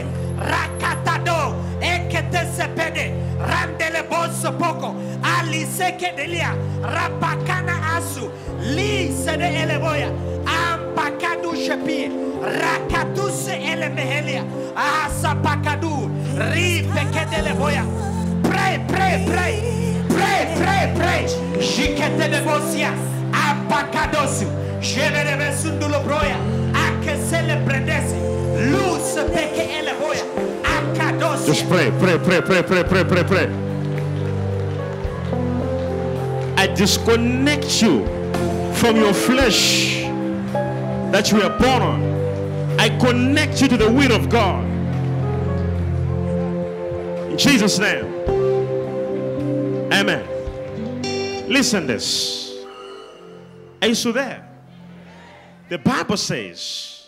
Rakatado. 0.51 1.55
Ekete 1.81 2.47
sepede. 2.57 3.15
Randele 3.39 4.03
bosso 4.09 4.53
poco. 4.59 4.95
Ali 5.23 5.65
seke 5.67 6.15
delia. 6.17 6.55
Rapakana 6.83 7.97
asu. 7.97 8.31
Li 8.61 9.13
sede 9.13 9.49
eleboya. 9.63 10.11
Ampakadu 10.47 11.55
shepie. 11.57 12.11
Rakatuse 12.43 13.55
ele 13.55 13.89
mehelia. 13.89 14.45
Asapakadu. 14.77 16.11
Ripeke 16.53 17.23
boya. 17.59 17.85
Pray, 18.43 18.85
pray, 18.89 19.25
pray. 19.27 19.55
Pray, 20.09 20.55
pray, 20.57 20.93
pray. 20.97 21.27
Jikete 21.61 22.31
de 22.31 22.41
bosia. 22.43 22.93
Apakadosu. 23.33 24.47
Jevere 24.81 25.37
besundulo 25.37 26.01
broya. 26.05 26.37
Ake 26.75 27.17
celebrandesi. 27.31 28.32
Just 31.45 31.69
pray, 31.69 31.91
pray, 31.99 32.19
pray, 32.19 32.41
pray, 32.41 32.63
pray, 32.63 32.85
pray, 32.85 33.05
pray, 33.05 33.25
pray. 33.25 33.47
I 36.57 36.67
disconnect 36.67 37.83
you 37.83 38.07
from 38.77 38.97
your 38.97 39.13
flesh 39.13 40.03
that 41.13 41.31
you 41.31 41.39
were 41.39 41.59
born 41.59 41.83
on. 41.83 42.81
I 42.81 42.89
connect 42.99 43.61
you 43.61 43.69
to 43.69 43.77
the 43.77 43.91
will 43.91 44.13
of 44.13 44.31
God. 44.31 44.65
In 47.31 47.37
Jesus' 47.37 47.79
name. 47.79 48.07
Amen. 49.93 50.27
Listen 51.49 51.87
this. 51.87 52.65
Are 53.83 53.89
you 53.89 53.95
still 53.95 54.13
there? 54.15 54.49
The 55.69 55.79
Bible 55.79 56.17
says, 56.17 57.02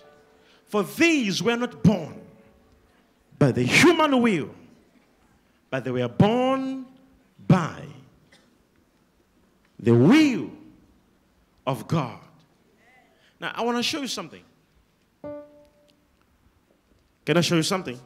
For 0.75 0.83
these 0.83 1.41
were 1.41 1.55
not 1.55 1.85
born 1.85 2.21
by 3.39 3.53
the 3.53 3.63
human 3.63 4.21
will, 4.21 4.51
but 5.71 5.85
they 5.85 5.93
were 5.93 6.09
born 6.09 6.85
by 7.47 7.81
the 9.79 9.95
will 9.95 10.51
of 11.65 11.87
God. 11.87 12.19
Now, 13.39 13.53
I 13.55 13.63
want 13.63 13.77
to 13.77 13.85
show 13.85 14.01
you 14.01 14.09
something. 14.09 14.43
Can 17.25 17.37
I 17.37 17.41
show 17.41 17.55
you 17.55 17.63
something? 17.63 18.01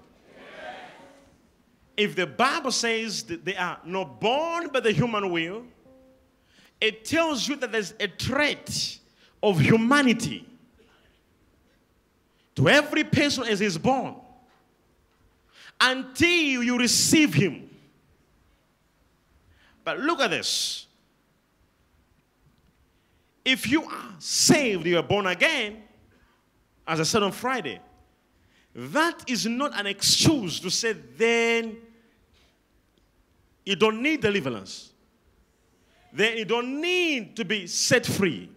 If 1.96 2.16
the 2.16 2.26
Bible 2.26 2.70
says 2.70 3.22
that 3.22 3.46
they 3.46 3.56
are 3.56 3.80
not 3.87 4.20
born 4.20 4.68
by 4.68 4.80
the 4.80 4.92
human 4.92 5.32
will, 5.32 5.64
it 6.82 7.06
tells 7.06 7.48
you 7.48 7.56
that 7.56 7.72
there's 7.72 7.94
a 7.98 8.08
trait 8.08 8.98
of 9.42 9.58
humanity 9.58 10.44
to 12.58 12.68
every 12.68 13.04
person 13.04 13.44
as 13.44 13.60
he's 13.60 13.78
born 13.78 14.16
until 15.80 16.64
you 16.64 16.76
receive 16.76 17.32
him. 17.32 17.70
But 19.84 20.00
look 20.00 20.18
at 20.18 20.30
this. 20.30 20.88
If 23.44 23.70
you 23.70 23.84
are 23.84 24.10
saved, 24.18 24.86
you 24.86 24.98
are 24.98 25.04
born 25.04 25.28
again, 25.28 25.84
as 26.84 26.98
I 26.98 27.04
said 27.04 27.22
on 27.22 27.30
Friday, 27.30 27.78
that 28.74 29.22
is 29.28 29.46
not 29.46 29.78
an 29.78 29.86
excuse 29.86 30.58
to 30.58 30.68
say 30.68 30.94
then 31.16 31.76
you 33.64 33.76
don't 33.76 34.02
need 34.02 34.20
deliverance. 34.20 34.90
Then 36.12 36.38
you 36.38 36.44
don't 36.44 36.80
need 36.80 37.36
to 37.36 37.44
be 37.44 37.68
set 37.68 38.04
free. 38.04 38.50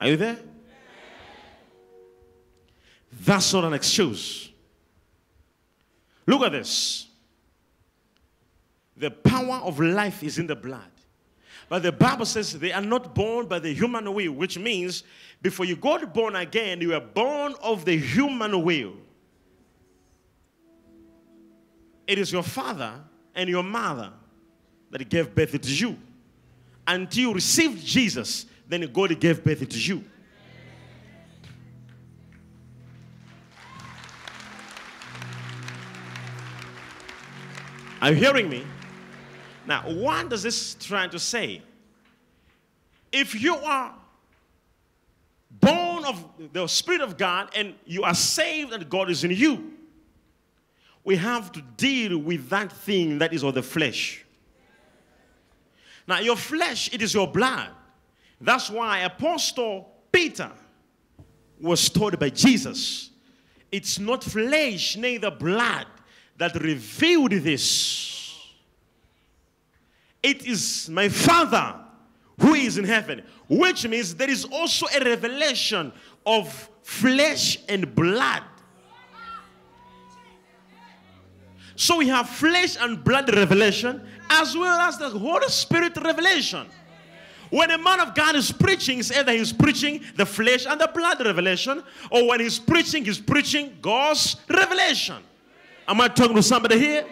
Are 0.00 0.08
you 0.08 0.16
there? 0.16 0.38
That's 3.12 3.52
not 3.52 3.64
an 3.64 3.72
excuse. 3.72 4.50
Look 6.26 6.42
at 6.42 6.52
this. 6.52 7.08
The 8.96 9.10
power 9.10 9.60
of 9.64 9.80
life 9.80 10.22
is 10.22 10.38
in 10.38 10.46
the 10.46 10.54
blood. 10.54 10.90
But 11.68 11.82
the 11.82 11.92
Bible 11.92 12.26
says 12.26 12.58
they 12.58 12.72
are 12.72 12.82
not 12.82 13.14
born 13.14 13.46
by 13.46 13.60
the 13.60 13.72
human 13.72 14.12
will, 14.12 14.32
which 14.32 14.58
means 14.58 15.04
before 15.40 15.64
you 15.64 15.76
got 15.76 16.12
born 16.12 16.36
again, 16.36 16.80
you 16.80 16.88
were 16.88 17.00
born 17.00 17.54
of 17.62 17.84
the 17.84 17.96
human 17.96 18.62
will. 18.62 18.94
It 22.06 22.18
is 22.18 22.32
your 22.32 22.42
father 22.42 22.92
and 23.34 23.48
your 23.48 23.62
mother 23.62 24.12
that 24.90 25.08
gave 25.08 25.32
birth 25.34 25.60
to 25.60 25.72
you. 25.72 25.96
Until 26.86 27.22
you 27.22 27.34
received 27.34 27.86
Jesus, 27.86 28.46
then 28.68 28.92
God 28.92 29.18
gave 29.20 29.44
birth 29.44 29.68
to 29.68 29.78
you. 29.78 30.04
Are 38.00 38.10
you 38.10 38.16
hearing 38.16 38.48
me? 38.48 38.64
Now, 39.66 39.82
what 39.82 40.30
does 40.30 40.42
this 40.42 40.74
trying 40.74 41.10
to 41.10 41.18
say? 41.18 41.62
If 43.12 43.40
you 43.40 43.56
are 43.56 43.94
born 45.50 46.04
of 46.04 46.24
the 46.52 46.66
Spirit 46.66 47.02
of 47.02 47.18
God 47.18 47.50
and 47.54 47.74
you 47.84 48.04
are 48.04 48.14
saved 48.14 48.72
and 48.72 48.88
God 48.88 49.10
is 49.10 49.24
in 49.24 49.32
you, 49.32 49.74
we 51.04 51.16
have 51.16 51.52
to 51.52 51.62
deal 51.76 52.18
with 52.18 52.48
that 52.50 52.72
thing 52.72 53.18
that 53.18 53.32
is 53.32 53.42
of 53.42 53.54
the 53.54 53.62
flesh. 53.62 54.24
Now, 56.06 56.20
your 56.20 56.36
flesh, 56.36 56.92
it 56.92 57.02
is 57.02 57.14
your 57.14 57.28
blood. 57.28 57.70
That's 58.40 58.70
why 58.70 59.00
Apostle 59.00 59.92
Peter 60.10 60.50
was 61.60 61.88
told 61.90 62.18
by 62.18 62.30
Jesus, 62.30 63.10
it's 63.70 63.98
not 63.98 64.24
flesh, 64.24 64.96
neither 64.96 65.30
blood 65.30 65.86
that 66.40 66.54
revealed 66.54 67.32
this. 67.32 68.38
It 70.22 70.46
is 70.46 70.88
my 70.88 71.10
Father 71.10 71.74
who 72.40 72.54
is 72.54 72.78
in 72.78 72.84
heaven, 72.84 73.22
which 73.46 73.86
means 73.86 74.14
there 74.14 74.30
is 74.30 74.46
also 74.46 74.86
a 74.86 75.04
revelation 75.04 75.92
of 76.24 76.70
flesh 76.82 77.58
and 77.68 77.94
blood. 77.94 78.42
So 81.76 81.98
we 81.98 82.08
have 82.08 82.26
flesh 82.30 82.78
and 82.80 83.04
blood 83.04 83.34
revelation 83.36 84.00
as 84.30 84.56
well 84.56 84.80
as 84.80 84.96
the 84.96 85.10
Holy 85.10 85.48
Spirit 85.48 85.94
revelation. 86.02 86.66
When 87.50 87.70
a 87.70 87.76
man 87.76 88.00
of 88.00 88.14
God 88.14 88.34
is 88.34 88.50
preaching, 88.50 89.00
it's 89.00 89.12
either 89.12 89.32
he's 89.32 89.52
preaching 89.52 90.02
the 90.16 90.24
flesh 90.24 90.64
and 90.66 90.80
the 90.80 90.90
blood 90.94 91.22
revelation, 91.22 91.82
or 92.10 92.28
when 92.28 92.40
he's 92.40 92.58
preaching, 92.58 93.04
he's 93.04 93.20
preaching 93.20 93.76
God's 93.82 94.36
revelation. 94.48 95.22
Am 95.90 96.00
I 96.00 96.06
talking 96.06 96.36
to 96.36 96.42
somebody 96.42 96.78
here? 96.78 97.04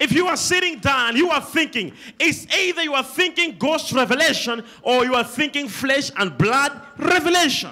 If 0.00 0.10
you 0.10 0.26
are 0.26 0.36
sitting 0.36 0.80
down, 0.80 1.16
you 1.16 1.30
are 1.30 1.40
thinking, 1.40 1.92
it's 2.18 2.44
either 2.52 2.82
you 2.82 2.92
are 2.94 3.04
thinking 3.04 3.56
ghost 3.56 3.92
revelation 3.92 4.64
or 4.82 5.04
you 5.04 5.14
are 5.14 5.22
thinking 5.22 5.68
flesh 5.68 6.10
and 6.16 6.36
blood 6.36 6.72
revelation. 6.98 7.70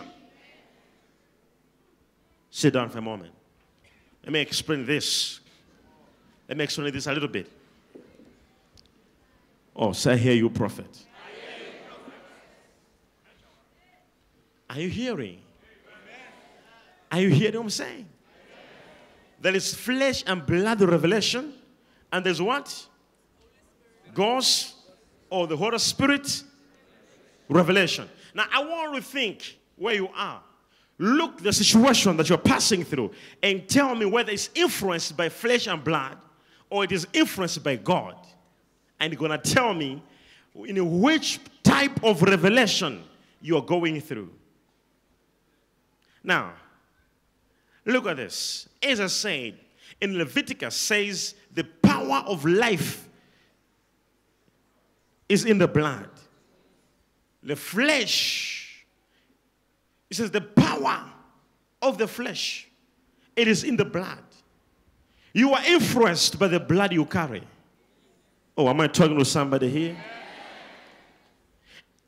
Sit 2.51 2.73
down 2.73 2.89
for 2.89 2.99
a 2.99 3.03
moment. 3.03 3.33
Let 4.23 4.33
me 4.33 4.41
explain 4.41 4.87
this. 4.87 5.41
Let 6.49 6.57
me 6.57 6.65
explain 6.65 6.93
this 6.93 7.09
a 7.09 7.13
little 7.13 7.29
bit. 7.29 7.51
Oh, 9.75 9.91
say, 9.93 10.17
hear 10.17 10.35
you, 10.35 10.51
prophet. 10.51 11.05
Are 14.71 14.79
you 14.81 14.89
hearing? 14.89 15.41
Are 17.11 17.21
you 17.21 17.31
hearing 17.31 17.57
what 17.57 17.63
I'm 17.63 17.71
saying? 17.71 18.07
There 19.41 19.55
is 19.55 19.75
flesh 19.75 20.25
and 20.27 20.45
blood 20.45 20.81
revelation, 20.81 21.53
and 22.13 22.25
there's 22.25 22.41
what? 22.41 22.87
God's 24.15 24.75
or 25.29 25.47
the 25.47 25.57
Holy 25.57 25.79
Spirit 25.79 26.43
revelation. 27.49 28.09
Now, 28.35 28.47
I 28.53 28.65
want 28.65 28.97
to 28.97 29.03
think 29.03 29.59
where 29.77 29.95
you 29.95 30.09
are. 30.15 30.43
Look 30.99 31.43
the 31.43 31.53
situation 31.53 32.17
that 32.17 32.29
you're 32.29 32.39
passing 32.39 32.83
through 32.83 33.13
and 33.43 33.69
tell 33.69 33.95
me 33.95 34.07
whether 34.07 34.33
it's 34.33 34.49
influenced 34.55 35.17
by 35.17 35.29
flesh 35.29 35.67
and 35.67 35.85
blood 35.85 36.17
or 36.71 36.85
it 36.85 36.93
is 36.93 37.07
influenced 37.13 37.63
by 37.63 37.77
God. 37.77 38.17
And 38.99 39.13
you're 39.13 39.19
going 39.19 39.39
to 39.39 39.55
tell 39.55 39.75
me 39.75 40.03
in 40.55 41.01
which 41.01 41.39
type 41.63 42.03
of 42.03 42.23
revelation 42.23 43.03
you're 43.43 43.63
going 43.63 44.01
through. 44.01 44.31
Now, 46.25 46.55
look 47.87 48.07
at 48.07 48.17
this. 48.17 48.69
As 48.83 49.01
I 49.01 49.07
said, 49.07 49.59
in 50.01 50.19
Leviticus 50.19 50.75
says 50.77 51.35
the 51.53 51.65
power 51.65 52.23
of 52.27 52.45
life 52.45 53.09
is 55.29 55.45
in 55.45 55.59
the 55.59 55.69
blood. 55.69 56.11
The 57.43 57.57
flesh, 57.57 58.85
it 60.11 60.17
says 60.17 60.31
the 60.31 60.41
power 60.41 61.05
of 61.81 61.97
the 61.97 62.09
flesh, 62.09 62.69
it 63.35 63.49
is 63.49 63.65
in 63.65 63.77
the 63.77 63.85
blood. 63.85 64.19
You 65.33 65.53
are 65.53 65.65
influenced 65.65 66.39
by 66.39 66.49
the 66.49 66.61
blood 66.61 66.93
you 66.93 67.05
carry. 67.05 67.43
Oh, 68.57 68.69
am 68.69 68.81
I 68.81 68.87
talking 68.87 69.19
to 69.19 69.25
somebody 69.25 69.69
here? 69.69 69.97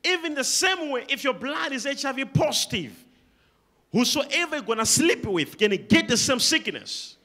Even 0.03 0.33
the 0.33 0.43
same 0.43 0.89
way, 0.89 1.05
if 1.09 1.23
your 1.23 1.33
blood 1.33 1.71
is 1.71 1.85
HIV 1.85 2.33
positive, 2.33 3.05
whosoever 3.91 4.57
you're 4.57 4.65
gonna 4.65 4.85
sleep 4.85 5.25
with 5.25 5.57
can 5.57 5.71
get 5.87 6.07
the 6.07 6.17
same 6.17 6.39
sickness. 6.39 7.17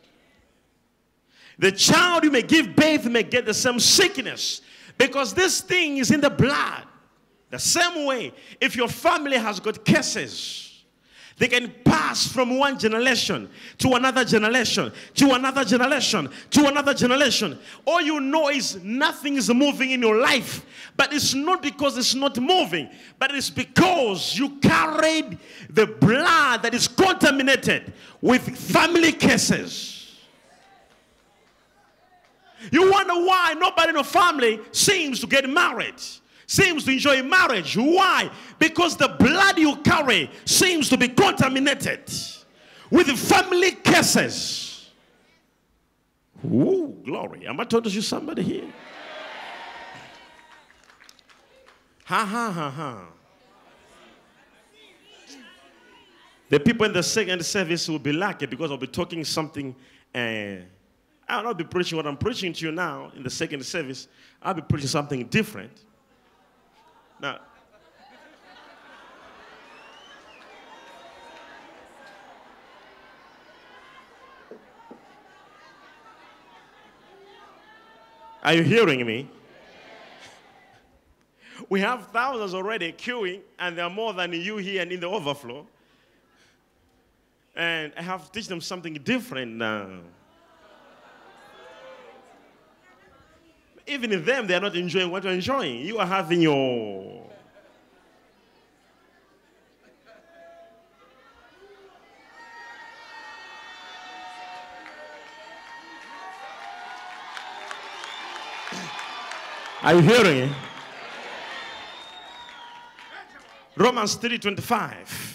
The 1.59 1.71
child 1.73 2.25
you 2.25 2.31
may 2.31 2.43
give 2.43 2.75
birth 2.75 3.07
may 3.07 3.23
get 3.23 3.47
the 3.47 3.55
same 3.55 3.79
sickness 3.79 4.61
because 4.99 5.35
this 5.35 5.61
thing 5.61 5.99
is 5.99 6.11
in 6.11 6.21
the 6.21 6.31
blood. 6.31 6.85
The 7.51 7.59
same 7.59 8.07
way, 8.07 8.33
if 8.61 8.75
your 8.75 8.89
family 8.89 9.37
has 9.37 9.61
got 9.61 9.85
cases, 9.85 10.74
They 11.37 11.49
can 11.49 11.73
pass 11.85 12.29
from 12.29 12.59
one 12.59 12.79
generation 12.79 13.51
to 13.79 13.95
another 13.95 14.25
generation, 14.25 14.93
to 15.15 15.33
another 15.33 15.65
generation, 15.65 16.29
to 16.51 16.69
another 16.69 16.95
generation. 16.95 17.59
All 17.85 18.01
you 18.01 18.21
know 18.21 18.51
is 18.51 18.83
nothing 18.85 19.35
is 19.37 19.53
moving 19.53 19.91
in 19.91 20.01
your 20.01 20.17
life. 20.17 20.65
But 20.97 21.13
it's 21.13 21.35
not 21.35 21.61
because 21.61 21.99
it's 21.99 22.15
not 22.15 22.39
moving, 22.39 22.89
but 23.19 23.35
it's 23.35 23.51
because 23.51 24.39
you 24.39 24.51
carried 24.61 25.39
the 25.71 25.87
blood 25.87 26.63
that 26.63 26.73
is 26.73 26.87
contaminated 26.87 27.93
with 28.21 28.43
family 28.57 29.11
cases. 29.11 30.13
You 32.71 32.91
wonder 32.93 33.15
why 33.15 33.55
nobody 33.59 33.89
in 33.89 33.95
your 33.97 34.05
family 34.05 34.61
seems 34.71 35.21
to 35.21 35.27
get 35.27 35.51
married 35.51 36.01
seems 36.47 36.85
to 36.85 36.93
enjoy 36.93 37.23
marriage. 37.23 37.77
Why? 37.77 38.31
Because 38.59 38.97
the 38.97 39.09
blood 39.09 39.59
you 39.59 39.77
carry 39.77 40.31
seems 40.45 40.89
to 40.91 40.97
be 40.97 41.09
contaminated 41.09 42.13
with 42.91 43.09
family 43.19 43.73
curses. 43.73 44.91
Ooh, 46.45 46.97
glory. 47.05 47.47
Am 47.47 47.59
I 47.59 47.65
talking 47.65 47.91
to 47.91 48.03
somebody 48.03 48.43
here? 48.43 48.73
Ha 52.05 52.25
ha 52.25 52.51
ha 52.53 52.71
ha. 52.71 53.07
The 56.51 56.61
people 56.61 56.85
in 56.85 56.93
the 56.93 57.03
second 57.03 57.45
service 57.45 57.89
will 57.89 57.99
be 57.99 58.13
lucky 58.13 58.47
because 58.47 58.71
I'll 58.71 58.77
be 58.77 58.87
talking 58.87 59.25
something. 59.25 59.75
Uh, 60.15 60.57
I'll 61.27 61.43
not 61.43 61.57
be 61.57 61.65
preaching 61.65 61.97
what 61.97 62.07
I'm 62.07 62.19
preaching 62.19 62.53
to 62.53 62.67
you 62.67 62.73
now 62.73 63.11
in 63.17 63.23
the 63.23 63.31
second 63.31 63.65
service. 63.65 64.09
I'll 64.43 64.53
be 64.53 64.61
preaching 64.61 64.89
something 64.89 65.25
different. 65.27 65.73
Now, 67.21 67.41
Are 78.45 78.53
you 78.53 78.63
hearing 78.63 79.07
me? 79.07 79.27
We 81.71 81.81
have 81.81 82.09
thousands 82.09 82.53
already 82.53 82.93
queuing, 82.93 83.41
and 83.59 83.79
there 83.79 83.87
are 83.87 83.91
more 83.91 84.13
than 84.13 84.35
you 84.35 84.59
here 84.59 84.83
and 84.83 84.93
in 84.93 85.01
the 85.01 85.09
overflow. 85.09 85.67
And 87.57 87.95
I 87.97 88.03
have 88.03 88.27
to 88.27 88.33
teach 88.33 88.49
them 88.49 88.61
something 88.61 88.93
different 89.03 89.53
now. 89.53 90.01
Even 93.87 94.13
in 94.13 94.25
them, 94.25 94.47
they 94.47 94.55
are 94.55 94.61
not 94.61 94.75
enjoying 94.77 95.11
what 95.11 95.25
you're 95.25 95.33
enjoying. 95.33 95.81
You 95.81 95.99
are 95.99 96.07
having 96.07 96.41
your. 96.41 97.23
Are 109.83 109.95
you 109.95 110.01
hearing 110.01 110.49
it? 110.49 110.53
Romans 113.77 114.15
3 114.15 114.39
25. 114.39 115.35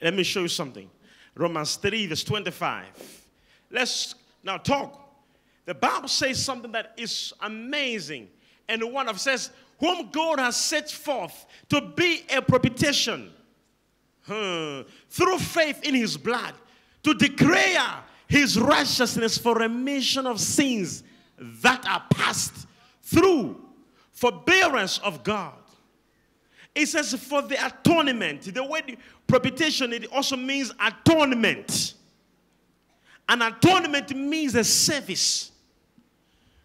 Let 0.00 0.14
me 0.14 0.22
show 0.22 0.40
you 0.40 0.48
something. 0.48 0.88
Romans 1.34 1.76
3, 1.76 2.06
verse 2.06 2.24
25. 2.24 2.86
Let's 3.70 4.14
now 4.42 4.56
talk 4.56 5.09
the 5.66 5.74
Bible 5.74 6.08
says 6.08 6.44
something 6.44 6.72
that 6.72 6.94
is 6.96 7.32
amazing. 7.40 8.28
And 8.68 8.92
one 8.92 9.08
of 9.08 9.20
says, 9.20 9.50
whom 9.78 10.10
God 10.10 10.38
has 10.38 10.56
set 10.56 10.90
forth 10.90 11.46
to 11.68 11.80
be 11.80 12.24
a 12.34 12.42
propitiation 12.42 13.30
through 14.26 15.38
faith 15.38 15.82
in 15.82 15.94
his 15.94 16.16
blood, 16.16 16.54
to 17.02 17.14
declare 17.14 18.02
his 18.28 18.58
righteousness 18.58 19.38
for 19.38 19.54
remission 19.54 20.26
of 20.26 20.38
sins 20.38 21.02
that 21.38 21.84
are 21.86 22.04
passed 22.10 22.66
through 23.02 23.60
forbearance 24.12 24.98
of 24.98 25.24
God. 25.24 25.54
It 26.74 26.86
says 26.86 27.14
for 27.14 27.42
the 27.42 27.56
atonement. 27.66 28.54
The 28.54 28.62
word 28.62 28.96
propitiation, 29.26 29.92
it 29.92 30.06
also 30.12 30.36
means 30.36 30.72
atonement. 30.78 31.94
An 33.30 33.42
atonement 33.42 34.10
means 34.10 34.56
a 34.56 34.64
service. 34.64 35.52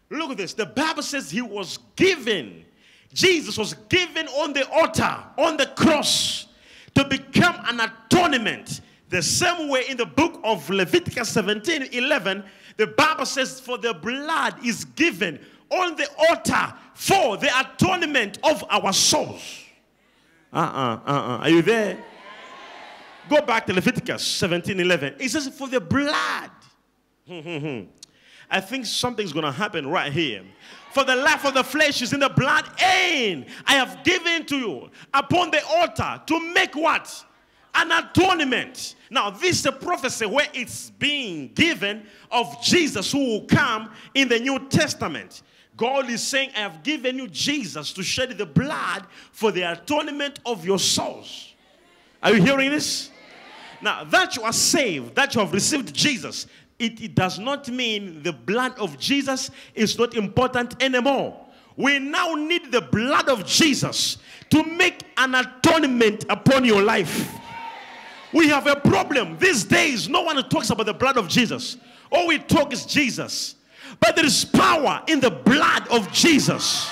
Look 0.10 0.32
at 0.32 0.38
this. 0.38 0.54
The 0.54 0.66
Bible 0.66 1.04
says 1.04 1.30
he 1.30 1.44
was 1.44 1.78
given, 1.96 2.66
Jesus 3.14 3.56
was 3.56 3.76
given 3.88 4.28
on 4.30 4.52
the 4.52 4.68
altar, 4.72 5.16
on 5.38 5.58
the 5.58 5.68
cross, 5.78 6.48
to 6.96 7.06
become 7.06 7.56
an 7.68 7.82
atonement. 7.82 8.82
The 9.10 9.22
same 9.22 9.70
way 9.70 9.84
in 9.88 9.98
the 9.98 10.08
book 10.08 10.42
of 10.44 10.68
Leviticus 10.72 11.30
17 11.30 11.90
11, 11.92 12.44
the 12.78 12.88
Bible 12.88 13.28
says, 13.28 13.60
For 13.60 13.78
the 13.78 13.94
blood 13.94 14.56
is 14.66 14.86
given 14.86 15.40
on 15.70 15.96
the 15.96 16.08
altar 16.30 16.74
for 16.96 17.38
the 17.38 17.52
atonement 17.60 18.40
of 18.44 18.64
our 18.72 18.92
souls. 18.92 19.62
Uh 20.52 20.58
uh-uh, 20.58 21.00
uh, 21.06 21.12
uh-uh. 21.12 21.38
Are 21.42 21.50
you 21.50 21.62
there? 21.62 22.04
Go 23.30 23.42
back 23.42 23.66
to 23.66 23.74
Leviticus 23.74 24.24
17 24.24 24.80
11. 24.80 25.16
It 25.20 25.30
says, 25.30 25.48
For 25.50 25.68
the 25.68 25.82
blood. 25.82 26.52
I 27.28 28.62
think 28.62 28.86
something's 28.86 29.34
going 29.34 29.46
to 29.46 29.52
happen 29.52 29.88
right 29.88 30.12
here. 30.12 30.44
For 30.94 31.04
the 31.04 31.16
life 31.16 31.46
of 31.46 31.54
the 31.54 31.64
flesh 31.64 32.02
is 32.02 32.14
in 32.14 32.20
the 32.20 32.30
blood, 32.30 32.66
and 32.82 33.46
I 33.66 33.74
have 33.74 34.04
given 34.04 34.46
to 34.46 34.58
you 34.58 34.90
upon 35.14 35.52
the 35.52 35.66
altar 35.66 36.22
to 36.26 36.54
make 36.54 36.76
what? 36.76 37.26
An 37.74 37.92
atonement. 37.92 38.96
Now, 39.10 39.30
this 39.30 39.60
is 39.60 39.66
a 39.66 39.72
prophecy 39.72 40.26
where 40.26 40.48
it's 40.54 40.92
being 40.92 41.50
given 41.54 42.06
of 42.32 42.62
Jesus 42.64 43.12
who 43.12 43.20
will 43.20 43.46
come 43.46 43.92
in 44.14 44.30
the 44.30 44.40
New 44.40 44.70
Testament. 44.70 45.42
God 45.76 46.10
is 46.10 46.24
saying, 46.26 46.52
I 46.56 46.60
have 46.60 46.84
given 46.84 47.18
you 47.18 47.28
Jesus 47.28 47.92
to 47.94 48.04
shed 48.04 48.38
the 48.38 48.46
blood 48.46 49.06
for 49.34 49.52
the 49.52 49.64
atonement 49.64 50.40
of 50.46 50.66
your 50.66 50.80
souls. 50.80 51.54
Are 52.24 52.34
you 52.34 52.42
hearing 52.42 52.72
this? 52.72 53.10
Now, 53.82 54.06
that 54.06 54.38
you 54.38 54.44
are 54.44 54.54
saved, 54.54 55.16
that 55.16 55.36
you 55.36 55.42
have 55.42 55.52
received 55.52 55.94
Jesus, 55.94 56.48
it, 56.78 57.02
it 57.02 57.16
does 57.16 57.40
not 57.40 57.70
mean 57.70 58.22
the 58.24 58.34
blood 58.34 58.78
of 58.80 59.00
Jesus 59.00 59.52
is 59.74 59.98
not 59.98 60.16
important 60.16 60.82
anymore. 60.84 61.40
We 61.78 62.00
now 62.00 62.34
need 62.34 62.72
the 62.72 62.82
blood 62.82 63.30
of 63.30 63.46
Jesus 63.46 64.18
to 64.50 64.64
make 64.64 65.04
an 65.18 65.36
atonement 65.36 66.26
upon 66.30 66.66
your 66.66 66.82
life. 66.82 67.34
We 68.34 68.50
have 68.50 68.68
a 68.68 68.76
problem. 68.76 69.38
These 69.38 69.66
days, 69.66 70.10
no 70.10 70.22
one 70.22 70.38
talks 70.50 70.70
about 70.70 70.86
the 70.86 70.94
blood 70.94 71.18
of 71.18 71.28
Jesus. 71.28 71.78
All 72.12 72.28
we 72.28 72.40
talk 72.40 72.74
is 72.74 72.86
Jesus. 72.86 73.56
But 74.00 74.16
there 74.16 74.26
is 74.26 74.44
power 74.44 75.02
in 75.08 75.20
the 75.20 75.32
blood 75.32 75.88
of 75.90 76.12
Jesus. 76.12 76.90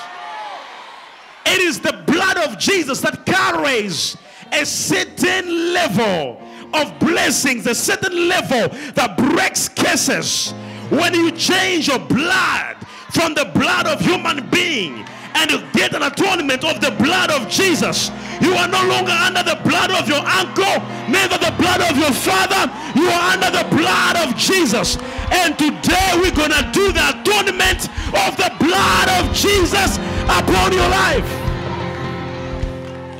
It 1.45 1.59
is 1.59 1.79
the 1.79 2.03
blood 2.07 2.37
of 2.37 2.57
Jesus 2.57 3.01
that 3.01 3.25
carries 3.25 4.15
a 4.51 4.65
certain 4.65 5.73
level 5.73 6.41
of 6.73 6.99
blessings, 6.99 7.67
a 7.67 7.75
certain 7.75 8.27
level 8.27 8.69
that 8.93 9.17
breaks 9.17 9.69
curses. 9.69 10.53
When 10.89 11.13
you 11.13 11.31
change 11.31 11.87
your 11.87 11.99
blood 11.99 12.77
from 13.11 13.33
the 13.33 13.45
blood 13.53 13.87
of 13.87 13.99
human 14.01 14.49
being 14.49 15.05
and 15.35 15.49
you 15.49 15.61
get 15.73 15.93
an 15.93 16.03
atonement 16.03 16.63
of 16.63 16.81
the 16.81 16.91
blood 16.91 17.31
of 17.31 17.49
Jesus, 17.49 18.11
you 18.41 18.53
are 18.53 18.67
no 18.67 18.83
longer 18.87 19.11
under 19.11 19.43
the 19.43 19.59
blood 19.63 19.91
of 19.91 20.07
your 20.07 20.19
uncle, 20.19 20.77
neither 21.09 21.37
the 21.37 21.53
blood 21.57 21.81
of 21.81 21.97
your 21.97 22.11
father. 22.11 22.71
You 22.99 23.07
are 23.07 23.33
under 23.33 23.49
the 23.49 23.65
blood 23.75 24.17
of 24.17 24.35
Jesus. 24.35 24.97
And 25.31 25.57
today 25.57 26.11
we're 26.15 26.35
going 26.35 26.51
to 26.51 26.69
do 26.73 26.91
the 26.91 27.09
atonement 27.09 27.89
of 28.13 28.35
the 28.37 28.51
blood 28.59 29.09
of 29.17 29.33
Jesus 29.33 29.97
upon 30.27 30.73
your 30.73 30.89
life. 30.89 31.25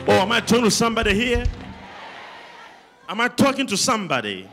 Oh, 0.06 0.20
am 0.22 0.32
I 0.32 0.42
talking 0.42 0.66
to 0.66 0.72
somebody 0.72 1.14
here? 1.14 1.46
Am 3.14 3.22
I 3.22 3.28
talking 3.28 3.68
to 3.68 3.78
somebody? 3.78 4.50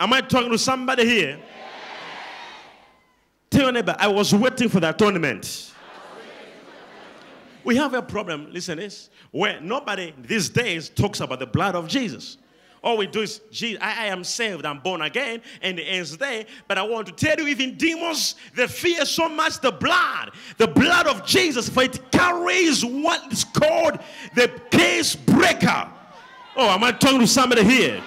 Am 0.00 0.10
I 0.10 0.22
talking 0.22 0.50
to 0.52 0.56
somebody 0.56 1.04
here? 1.04 1.38
Tell 3.50 3.64
your 3.64 3.72
neighbor, 3.72 3.94
I 3.98 4.08
was 4.08 4.34
waiting 4.34 4.70
for 4.70 4.80
the 4.80 4.88
atonement. 4.88 5.74
We 7.62 7.76
have 7.76 7.92
a 7.92 8.00
problem, 8.00 8.50
listen 8.50 8.78
this, 8.78 9.10
where 9.32 9.60
nobody 9.60 10.14
these 10.16 10.48
days 10.48 10.88
talks 10.88 11.20
about 11.20 11.40
the 11.40 11.46
blood 11.46 11.74
of 11.74 11.88
Jesus. 11.88 12.38
All 12.82 12.96
we 12.96 13.06
do 13.06 13.20
is, 13.20 13.42
Jesus, 13.50 13.82
I, 13.82 14.04
I, 14.04 14.06
am 14.06 14.24
saved, 14.24 14.64
I'm 14.64 14.78
born 14.78 15.02
again, 15.02 15.42
and 15.60 15.78
it 15.78 15.82
ends 15.82 16.16
there. 16.16 16.46
But 16.68 16.78
I 16.78 16.82
want 16.84 17.06
to 17.08 17.12
tell 17.12 17.38
you, 17.38 17.48
even 17.48 17.76
demons, 17.76 18.36
they 18.54 18.66
fear 18.66 19.04
so 19.04 19.28
much 19.28 19.60
the 19.60 19.72
blood, 19.72 20.30
the 20.56 20.68
blood 20.68 21.06
of 21.06 21.26
Jesus, 21.26 21.68
for 21.68 21.82
it 21.82 22.00
carries 22.10 22.82
what 22.82 23.30
is 23.30 23.44
called 23.44 23.98
the 24.34 24.48
case 24.70 25.14
breaker. 25.14 25.86
Oh, 26.56 26.68
am 26.68 26.82
I 26.84 26.92
talking 26.92 27.20
to 27.20 27.26
somebody 27.26 27.64
here? 27.64 28.02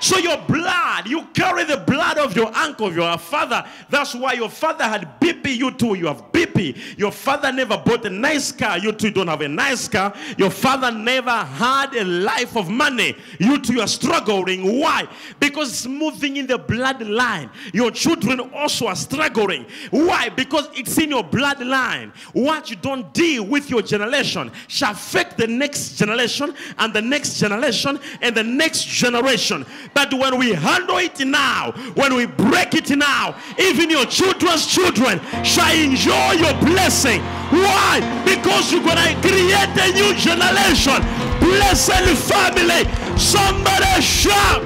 So 0.00 0.18
your 0.18 0.38
blood, 0.38 1.08
you 1.08 1.24
carry 1.34 1.64
the 1.64 1.76
blood 1.76 2.18
of 2.18 2.34
your 2.34 2.54
uncle, 2.54 2.92
your 2.92 3.18
father. 3.18 3.64
That's 3.90 4.14
why 4.14 4.34
your 4.34 4.48
father 4.48 4.84
had 4.84 5.20
BP 5.20 5.56
you 5.56 5.72
too. 5.72 5.94
You 5.94 6.06
have 6.06 6.22
BP 6.32 6.47
Your 6.96 7.12
father 7.12 7.52
never 7.52 7.76
bought 7.76 8.04
a 8.04 8.10
nice 8.10 8.52
car. 8.52 8.78
You 8.78 8.92
two 8.92 9.10
don't 9.10 9.28
have 9.28 9.40
a 9.40 9.48
nice 9.48 9.88
car. 9.88 10.14
Your 10.36 10.50
father 10.50 10.90
never 10.90 11.30
had 11.30 11.94
a 11.94 12.04
life 12.04 12.56
of 12.56 12.68
money. 12.68 13.16
You 13.38 13.60
two 13.60 13.80
are 13.80 13.86
struggling. 13.86 14.80
Why? 14.80 15.06
Because 15.38 15.70
it's 15.70 15.86
moving 15.86 16.36
in 16.36 16.46
the 16.46 16.58
bloodline. 16.58 17.50
Your 17.72 17.90
children 17.90 18.40
also 18.54 18.86
are 18.86 18.96
struggling. 18.96 19.66
Why? 19.90 20.28
Because 20.28 20.68
it's 20.74 20.98
in 20.98 21.10
your 21.10 21.24
bloodline. 21.24 22.12
What 22.32 22.70
you 22.70 22.76
don't 22.76 23.12
deal 23.12 23.44
with 23.44 23.70
your 23.70 23.82
generation 23.82 24.50
shall 24.66 24.92
affect 24.92 25.38
the 25.38 25.46
next 25.46 25.96
generation 25.96 26.54
and 26.78 26.92
the 26.92 27.02
next 27.02 27.38
generation 27.38 27.98
and 28.20 28.34
the 28.34 28.42
next 28.42 28.84
generation. 28.84 29.64
But 29.94 30.12
when 30.14 30.38
we 30.38 30.52
handle 30.52 30.98
it 30.98 31.18
now, 31.20 31.72
when 31.94 32.14
we 32.14 32.26
break 32.26 32.74
it 32.74 32.90
now, 32.96 33.36
even 33.58 33.90
your 33.90 34.06
children's 34.06 34.66
children 34.66 35.20
shall 35.44 35.74
enjoy 35.74 36.32
your 36.38 36.54
blessing. 36.60 37.20
Why? 37.50 38.00
Because 38.24 38.72
you're 38.72 38.82
going 38.82 38.96
to 38.96 39.14
create 39.20 39.76
a 39.76 39.92
new 39.92 40.14
generation. 40.14 41.02
Blessed 41.40 42.16
family. 42.30 42.84
Somebody 43.18 44.00
shout. 44.00 44.62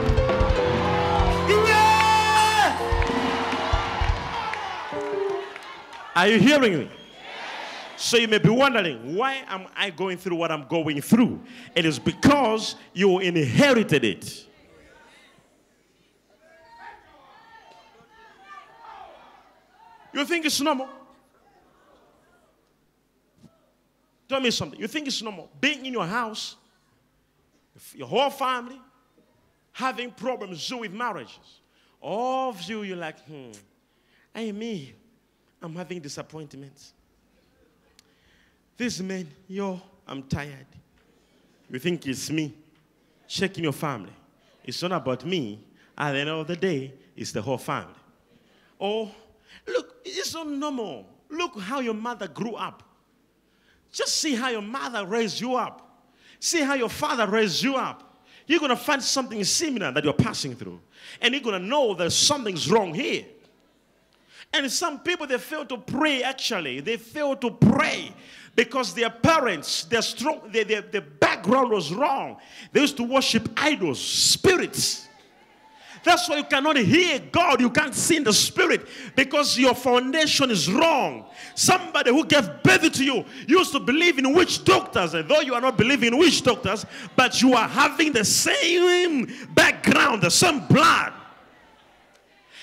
Yeah! 1.49 2.79
Are 6.15 6.29
you 6.29 6.39
hearing 6.39 6.79
me? 6.81 6.91
So 7.97 8.17
you 8.17 8.27
may 8.27 8.39
be 8.39 8.51
wondering, 8.51 9.15
why 9.15 9.45
am 9.47 9.67
I 9.77 9.91
going 9.91 10.19
through 10.19 10.37
what 10.37 10.51
I'm 10.51 10.67
going 10.67 11.01
through? 11.01 11.41
It 11.75 11.85
is 11.85 12.01
because 12.01 12.75
you 12.93 13.21
inherited 13.21 14.05
it. 14.05 14.47
You 20.13 20.25
think 20.25 20.45
it's 20.45 20.61
normal? 20.61 20.89
Tell 24.33 24.41
me 24.41 24.51
something. 24.51 24.81
You 24.81 24.89
think 24.89 25.07
it's 25.09 25.21
normal 25.21 25.51
being 25.61 25.85
in 25.85 25.93
your 25.93 26.07
house, 26.07 26.57
your 27.95 28.09
whole 28.09 28.31
family, 28.31 28.81
having 29.73 30.11
problems 30.11 30.73
with 30.73 30.91
marriages. 30.91 31.61
All 32.01 32.49
of 32.49 32.63
you, 32.63 32.83
you're 32.83 32.97
like, 32.97 33.21
hmm, 33.27 33.51
I 34.35 34.51
me, 34.53 34.95
I'm 35.61 35.75
having 35.75 36.01
disappointments. 36.01 36.95
This 38.79 39.01
man, 39.01 39.29
yo, 39.47 39.83
I'm 40.09 40.23
tired. 40.23 40.65
You 41.69 41.79
think 41.79 42.07
it's 42.07 42.31
me? 42.31 42.55
Checking 43.29 43.65
your 43.65 43.75
family. 43.75 44.15
It's 44.65 44.81
not 44.81 44.93
about 44.93 45.27
me. 45.27 45.63
At 45.99 46.13
the 46.13 46.21
end 46.21 46.31
of 46.31 46.47
the 46.47 46.57
day, 46.57 46.95
it's 47.15 47.33
the 47.33 47.43
whole 47.43 47.59
family. 47.59 47.93
Oh, 48.81 49.11
look, 49.67 49.97
it's 50.07 50.31
so 50.31 50.43
normal. 50.43 51.07
Look 51.29 51.61
how 51.61 51.81
your 51.81 51.93
mother 51.93 52.29
grew 52.29 52.55
up. 52.55 52.83
Just 53.93 54.17
see 54.17 54.35
how 54.35 54.49
your 54.49 54.63
mother 54.63 55.07
raised 55.07 55.41
you 55.41 55.55
up. 55.55 56.07
See 56.41 56.63
how 56.63 56.75
your 56.75 56.89
father 56.89 57.27
raised 57.29 57.63
you 57.63 57.77
up. 57.77 58.25
You're 58.47 58.59
going 58.59 58.71
to 58.71 58.77
find 58.77 59.03
something 59.03 59.45
similar 59.45 59.93
that 59.93 60.03
you're 60.03 60.13
passing 60.13 60.57
through. 60.57 60.81
And 61.21 61.35
you're 61.35 61.43
going 61.43 61.61
to 61.61 61.67
know 61.67 61.95
that 61.95 62.11
something's 62.11 62.71
wrong 62.71 62.93
here. 62.93 63.25
And 64.53 64.71
some 64.71 65.01
people, 65.01 65.27
they 65.27 65.39
fail 65.39 65.65
to 65.67 65.79
pray 65.79 66.23
actually. 66.23 66.81
They 66.81 66.97
fail 66.97 67.37
to 67.37 67.51
pray 67.51 68.13
because 68.55 68.95
their 68.95 69.11
parents, 69.11 69.85
their, 69.85 70.03
strong, 70.03 70.51
their, 70.51 70.65
their, 70.65 70.83
their 70.83 71.01
background 71.01 71.71
was 71.71 71.93
wrong. 71.93 72.39
They 72.73 72.81
used 72.81 72.97
to 72.99 73.05
worship 73.05 73.49
idols, 73.57 74.01
spirits. 74.01 75.09
That's 76.05 76.29
why 76.29 76.39
you 76.39 76.45
cannot 76.45 76.77
hear 76.77 77.21
God. 77.31 77.61
You 77.61 77.71
can't 77.71 77.95
see 77.95 78.17
in 78.17 78.25
the 78.25 78.33
spirit 78.33 78.87
because 79.15 79.57
your 79.57 79.75
foundation 79.75 80.51
is 80.51 80.71
wrong. 80.71 81.27
Somebody 81.55 82.11
who 82.11 82.25
gave 82.27 82.49
birth 82.63 82.93
to 82.93 83.05
you 83.05 83.25
used 83.47 83.73
to 83.73 83.81
believe 83.81 84.19
in 84.19 84.35
witch 84.35 84.65
doctors, 84.65 85.15
and 85.15 85.29
though 85.29 85.41
you 85.41 85.55
are 85.55 85.61
not 85.61 85.79
believing 85.79 86.13
in 86.13 86.19
witch 86.19 86.43
doctors, 86.43 86.85
but 87.15 87.41
you 87.41 87.55
are 87.55 87.69
having 87.69 88.13
the 88.13 88.25
same 88.25 89.33
background, 89.55 90.23
the 90.23 90.31
same 90.31 90.67
blood. 90.67 91.13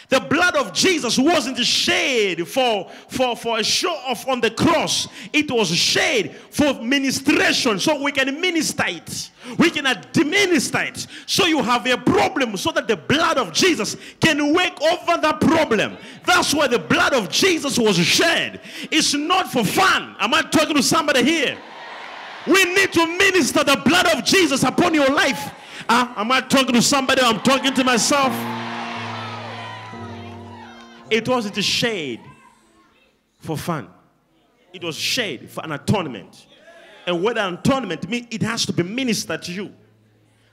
The 0.10 0.20
blood 0.20 0.56
of 0.56 0.74
Jesus 0.74 1.20
wasn't 1.20 1.60
shed 1.60 2.48
for, 2.48 2.90
for, 3.10 3.36
for 3.36 3.60
a 3.60 3.64
show 3.64 3.94
off 4.08 4.28
on 4.28 4.42
the 4.42 4.50
cross. 4.50 5.08
It 5.32 5.52
was 5.52 5.70
shed 5.70 6.36
for 6.50 6.74
ministration 6.82 7.80
so 7.80 8.02
we 8.02 8.12
can 8.12 8.42
minister 8.42 8.86
it. 8.88 9.30
We 9.60 9.70
can 9.70 9.86
administer 9.86 10.80
it. 10.80 11.06
So 11.28 11.46
you 11.46 11.62
have 11.62 11.86
a 11.86 11.96
problem 11.96 12.58
so 12.58 12.72
that 12.72 12.88
the 12.88 12.98
blood 12.98 13.38
of 13.38 13.54
Jesus 13.54 13.98
can 14.20 14.52
work 14.52 14.82
over 14.82 15.22
that 15.22 15.40
problem. 15.40 15.96
That's 16.26 16.56
why 16.56 16.66
the 16.66 16.80
blood 16.80 17.14
of 17.14 17.30
Jesus 17.30 17.78
was 17.78 17.98
shed. 17.98 18.62
It's 18.90 19.14
not 19.14 19.52
for 19.52 19.64
fun. 19.64 20.16
Am 20.20 20.34
I 20.34 20.42
talking 20.42 20.76
to 20.76 20.84
somebody 20.84 21.24
here? 21.24 21.56
We 22.48 22.66
need 22.66 22.92
to 22.94 23.06
minister 23.06 23.64
the 23.64 23.80
blood 23.86 24.08
of 24.08 24.26
Jesus 24.26 24.64
upon 24.64 24.96
your 24.96 25.10
life. 25.10 25.54
Uh, 25.88 26.14
am 26.18 26.32
I 26.32 26.42
talking 26.42 26.74
to 26.74 26.82
somebody? 26.82 27.22
I'm 27.22 27.42
talking 27.42 27.74
to 27.76 27.84
myself. 27.84 28.34
It 31.10 31.28
wasn't 31.28 31.58
a 31.58 31.62
shade 31.62 32.22
for 33.40 33.58
fun. 33.58 33.90
It 34.74 34.84
was 34.84 34.96
shade 34.96 35.50
for 35.50 35.64
an 35.64 35.72
atonement. 35.72 36.48
And 37.08 37.24
what 37.24 37.38
an 37.38 37.56
atonement 37.56 38.08
means, 38.08 38.28
it 38.30 38.44
has 38.44 38.66
to 38.68 38.74
be 38.74 38.84
ministered 38.84 39.42
to 39.44 39.52
you. 39.52 39.74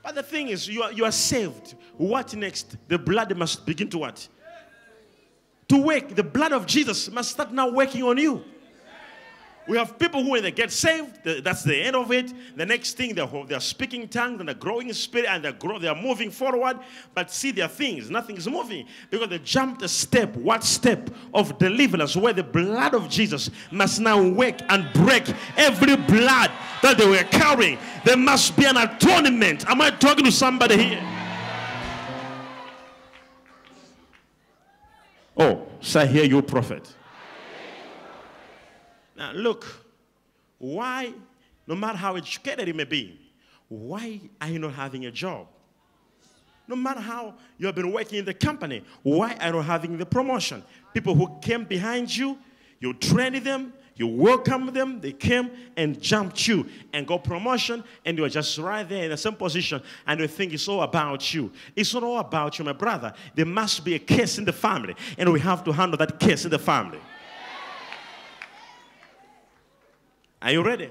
But 0.03 0.15
the 0.15 0.23
thing 0.23 0.49
is, 0.49 0.69
you 0.69 0.83
are, 0.83 0.93
you 0.93 1.05
are 1.05 1.13
saved. 1.13 1.75
What 1.97 2.35
next? 2.35 2.77
The 2.89 2.99
blood 2.99 3.37
must 3.37 3.67
begin 3.67 3.91
to 3.91 3.99
what? 3.99 4.27
To 5.69 5.79
work. 5.79 6.15
The 6.15 6.23
blood 6.23 6.53
of 6.53 6.65
Jesus 6.67 7.11
must 7.11 7.33
start 7.33 7.53
now 7.53 7.69
working 7.71 8.03
on 8.05 8.17
you. 8.17 8.45
We 9.69 9.77
have 9.79 9.99
people 9.99 10.23
who, 10.23 10.31
when 10.31 10.45
they 10.45 10.53
get 10.53 10.71
saved, 10.71 11.25
that's 11.25 11.65
the 11.65 11.77
end 11.77 11.97
of 11.97 12.13
it. 12.13 12.33
The 12.57 12.65
next 12.65 12.97
thing, 12.97 13.15
they're, 13.15 13.29
they're 13.49 13.59
speaking 13.59 14.07
tongues 14.07 14.39
and 14.39 14.49
they're 14.49 14.55
growing 14.55 14.93
spirit 14.93 15.29
and 15.29 15.45
they're, 15.45 15.53
grow, 15.53 15.81
they're 15.81 15.95
moving 15.95 16.31
forward. 16.31 16.79
But 17.15 17.33
see 17.33 17.51
their 17.51 17.67
things, 17.67 18.09
nothing 18.09 18.37
is 18.37 18.47
moving 18.47 18.87
because 19.11 19.29
they 19.29 19.39
jumped 19.41 19.83
a 19.83 19.89
step. 19.89 20.37
What 20.37 20.63
step 20.63 21.11
of 21.35 21.59
deliverance 21.59 22.17
where 22.17 22.33
the 22.33 22.45
blood 22.45 22.95
of 22.95 23.09
Jesus 23.09 23.51
must 23.73 24.01
now 24.01 24.23
work 24.23 24.57
and 24.69 24.93
break 24.93 25.25
every 25.57 25.97
blood 25.97 26.53
that 26.83 26.97
they 26.97 27.09
were 27.09 27.25
carrying. 27.25 27.79
There 28.05 28.17
must 28.17 28.57
be 28.57 28.67
an 28.67 28.77
atonement. 28.77 29.69
Am 29.69 29.81
I 29.81 29.91
talking 29.91 30.25
to 30.25 30.33
somebody 30.33 30.81
here? 30.81 31.13
Oh, 35.37 35.67
say 35.81 36.07
here, 36.07 36.25
you 36.25 36.41
prophet. 36.41 36.89
Now, 39.17 39.33
look, 39.33 39.67
why, 40.59 41.13
no 41.67 41.75
matter 41.75 41.99
how 41.99 42.17
educated 42.17 42.69
you 42.69 42.75
may 42.75 42.85
be, 42.85 43.19
why 43.69 44.21
are 44.41 44.49
you 44.49 44.59
not 44.59 44.75
having 44.75 45.07
a 45.07 45.11
job? 45.11 45.47
No 46.69 46.77
matter 46.77 47.01
how 47.01 47.35
you 47.59 47.67
have 47.67 47.75
been 47.75 47.93
working 47.93 48.19
in 48.19 48.25
the 48.25 48.35
company, 48.35 48.85
why 49.03 49.37
are 49.41 49.47
you 49.47 49.53
not 49.55 49.65
having 49.65 49.97
the 49.97 50.07
promotion? 50.07 50.63
People 50.93 51.15
who 51.15 51.39
came 51.41 51.65
behind 51.65 52.15
you, 52.15 52.39
you 52.81 52.93
trained 52.95 53.37
them, 53.45 53.73
you 53.95 54.07
welcomed 54.07 54.75
them, 54.75 55.01
they 55.01 55.13
came 55.13 55.51
and 55.77 56.01
jumped 56.01 56.47
you 56.47 56.67
and 56.93 57.07
got 57.07 57.25
promotion, 57.25 57.83
and 58.05 58.19
you're 58.19 58.29
just 58.29 58.59
right 58.59 58.87
there 58.87 59.05
in 59.05 59.11
the 59.11 59.17
same 59.17 59.35
position, 59.35 59.81
and 60.07 60.21
you 60.21 60.27
think 60.27 60.53
it's 60.53 60.69
all 60.69 60.83
about 60.83 61.33
you. 61.33 61.51
It's 61.75 61.95
not 61.95 62.03
all 62.03 62.19
about 62.19 62.59
you, 62.59 62.65
my 62.65 62.73
brother. 62.73 63.15
There 63.35 63.47
must 63.47 63.85
be 63.85 63.95
a 63.95 63.99
case 63.99 64.37
in 64.37 64.45
the 64.45 64.53
family, 64.53 64.95
and 65.17 65.33
we 65.33 65.41
have 65.41 65.65
to 65.65 65.73
handle 65.73 65.97
that 65.99 66.21
case 66.21 66.45
in 66.45 66.51
the 66.51 66.59
family. 66.59 66.99
Are 70.41 70.53
you 70.53 70.63
ready? 70.63 70.91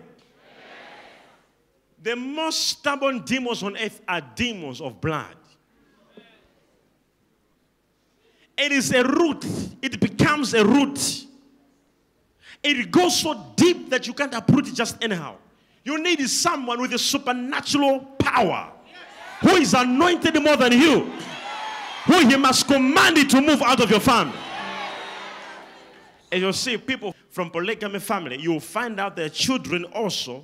The 2.02 2.16
most 2.16 2.68
stubborn 2.68 3.22
demons 3.26 3.64
on 3.64 3.78
earth 3.78 4.02
are 4.08 4.22
demons 4.22 4.80
of 4.82 5.02
blood. 5.02 5.36
It 8.58 8.72
is 8.72 8.92
a 8.94 9.04
root, 9.04 9.46
it 9.82 10.00
becomes 10.00 10.54
a 10.54 10.64
root. 10.64 11.26
It 12.64 12.90
goes 12.90 13.20
so 13.20 13.54
deep 13.56 13.90
that 13.90 14.08
you 14.08 14.14
can't 14.14 14.34
uproot 14.34 14.68
it 14.68 14.76
just 14.76 15.04
anyhow. 15.04 15.36
You 15.84 16.02
need 16.02 16.28
someone 16.30 16.82
with 16.82 16.94
a 16.94 17.00
supernatural 17.00 18.00
power 18.18 18.72
who 19.42 19.56
is 19.56 19.74
anointed 19.74 20.42
more 20.42 20.58
than 20.58 20.72
you, 20.72 21.12
who 22.06 22.28
he 22.28 22.36
must 22.38 22.68
command 22.68 23.18
it 23.18 23.30
to 23.32 23.42
move 23.42 23.62
out 23.62 23.82
of 23.82 23.92
your 23.92 24.00
family. 24.00 24.38
And 26.36 26.42
you'll 26.42 26.52
see 26.52 26.78
people 26.78 27.16
from 27.30 27.50
polygamy 27.50 28.00
family, 28.00 28.38
you'll 28.38 28.60
find 28.60 29.00
out 29.00 29.16
their 29.16 29.30
children 29.30 29.86
also 29.86 30.44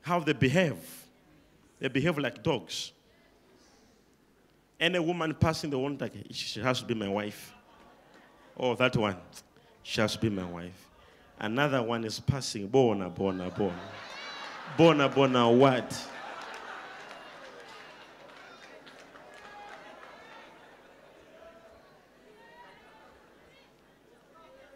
how 0.00 0.20
they 0.20 0.32
behave. 0.32 0.76
They 1.80 1.88
behave 1.88 2.18
like 2.18 2.40
dogs. 2.40 2.92
Any 4.78 5.00
woman 5.00 5.34
passing 5.34 5.70
the 5.70 5.78
one 5.80 5.98
like 5.98 6.12
she 6.30 6.60
has 6.60 6.78
to 6.78 6.86
be 6.86 6.94
my 6.94 7.08
wife. 7.08 7.52
Oh, 8.56 8.76
that 8.76 8.96
one. 8.96 9.16
She 9.82 10.00
has 10.00 10.12
to 10.12 10.20
be 10.20 10.30
my 10.30 10.44
wife. 10.44 10.88
Another 11.40 11.82
one 11.82 12.04
is 12.04 12.20
passing. 12.20 12.68
Bona, 12.68 13.10
bona, 13.10 13.50
bona. 13.50 13.74
Bona, 14.76 15.08
bona, 15.08 15.50
what? 15.50 16.00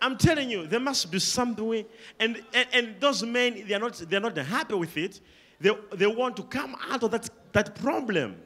I'm 0.02 0.18
telling 0.18 0.50
you, 0.50 0.66
there 0.66 0.80
must 0.80 1.10
be 1.12 1.20
something 1.20 1.64
way. 1.64 1.86
And, 2.18 2.42
and, 2.52 2.66
and 2.72 2.96
those 2.98 3.22
men, 3.22 3.64
they're 3.68 3.78
not, 3.78 3.94
they're 3.94 4.20
not 4.20 4.36
happy 4.36 4.74
with 4.74 4.96
it. 4.96 5.20
They, 5.60 5.70
they 5.94 6.08
want 6.08 6.36
to 6.38 6.42
come 6.42 6.76
out 6.90 7.04
of 7.04 7.12
that, 7.12 7.30
that 7.52 7.76
problem. 7.76 8.36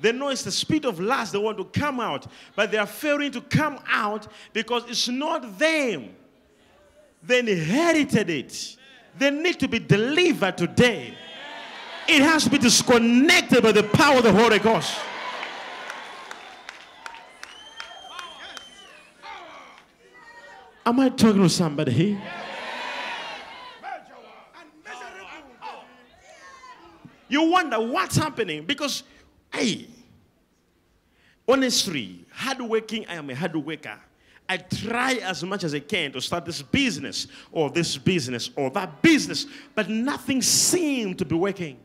They 0.00 0.10
know 0.10 0.30
it's 0.30 0.42
the 0.42 0.50
spirit 0.50 0.84
of 0.86 0.98
lust. 0.98 1.32
They 1.32 1.38
want 1.38 1.58
to 1.58 1.64
come 1.64 2.00
out. 2.00 2.26
But 2.56 2.72
they 2.72 2.78
are 2.78 2.86
failing 2.86 3.30
to 3.32 3.40
come 3.40 3.78
out 3.86 4.26
because 4.52 4.82
it's 4.88 5.06
not 5.06 5.58
them. 5.58 6.08
They 7.22 7.38
inherited 7.38 8.28
it. 8.28 8.76
They 9.16 9.30
need 9.30 9.60
to 9.60 9.68
be 9.68 9.78
delivered 9.78 10.58
today. 10.58 11.14
It 12.08 12.22
has 12.22 12.44
to 12.44 12.50
be 12.50 12.58
disconnected 12.58 13.62
by 13.62 13.70
the 13.70 13.84
power 13.84 14.16
of 14.16 14.24
the 14.24 14.32
Holy 14.32 14.58
Ghost. 14.58 14.98
Am 20.90 20.98
I 20.98 21.08
talking 21.08 21.40
to 21.42 21.48
somebody 21.48 21.92
here? 21.92 22.22
You 27.28 27.48
wonder 27.48 27.80
what's 27.80 28.16
happening 28.16 28.64
because, 28.64 29.04
hey, 29.54 29.86
honestly, 31.46 32.24
hardworking, 32.32 33.06
I 33.08 33.14
am 33.14 33.30
a 33.30 33.36
hard 33.36 33.54
worker. 33.54 34.00
I 34.48 34.56
try 34.56 35.12
as 35.22 35.44
much 35.44 35.62
as 35.62 35.76
I 35.76 35.78
can 35.78 36.10
to 36.10 36.20
start 36.20 36.44
this 36.44 36.60
business 36.60 37.28
or 37.52 37.70
this 37.70 37.96
business 37.96 38.50
or 38.56 38.68
that 38.70 39.00
business, 39.00 39.46
but 39.76 39.88
nothing 39.88 40.42
seemed 40.42 41.18
to 41.18 41.24
be 41.24 41.36
working. 41.36 41.78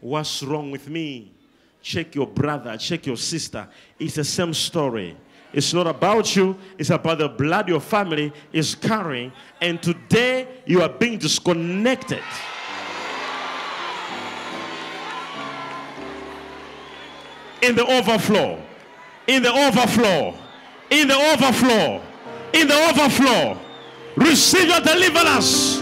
What's 0.00 0.42
wrong 0.42 0.72
with 0.72 0.88
me? 0.88 1.32
Check 1.80 2.16
your 2.16 2.26
brother, 2.26 2.76
check 2.76 3.06
your 3.06 3.18
sister. 3.18 3.68
It's 4.00 4.16
the 4.16 4.24
same 4.24 4.52
story. 4.52 5.16
It's 5.52 5.74
not 5.74 5.86
about 5.86 6.34
you, 6.34 6.56
it's 6.78 6.90
about 6.90 7.18
the 7.18 7.28
blood 7.28 7.68
your 7.68 7.80
family 7.80 8.32
is 8.52 8.74
carrying. 8.74 9.32
And 9.60 9.82
today 9.82 10.48
you 10.66 10.82
are 10.82 10.88
being 10.88 11.18
disconnected. 11.18 12.22
In 17.62 17.76
the 17.76 17.86
overflow, 17.86 18.60
in 19.26 19.42
the 19.42 19.52
overflow, 19.52 20.34
in 20.90 21.08
the 21.08 21.14
overflow, 21.14 22.02
in 22.52 22.68
the 22.68 22.88
overflow. 22.88 23.58
Receive 24.16 24.68
your 24.68 24.80
deliverance. 24.80 25.80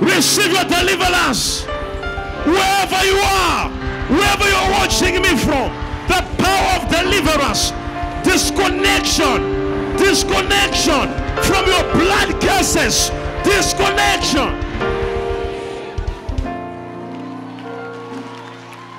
Receive 0.00 0.52
your 0.52 0.64
deliverance. 0.64 1.64
Wherever 2.44 3.04
you 3.04 3.18
are, 3.18 3.70
wherever 4.10 4.48
you're 4.48 4.70
watching 4.72 5.14
me 5.22 5.36
from, 5.36 5.70
the 6.06 6.22
power 6.38 6.82
of 6.82 6.90
deliverance, 6.90 7.72
disconnection, 8.24 9.96
disconnection 9.96 11.08
from 11.42 11.66
your 11.66 11.84
blood 11.92 12.40
curses, 12.40 13.10
disconnection. 13.44 14.58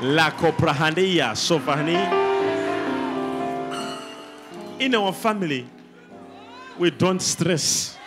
La 0.01 0.31
coprahandia 0.31 1.33
sofani. 1.36 2.21
In 4.79 4.95
our 4.95 5.13
family, 5.13 5.65
we 6.77 6.89
don't 6.91 7.21
stress. 7.21 7.97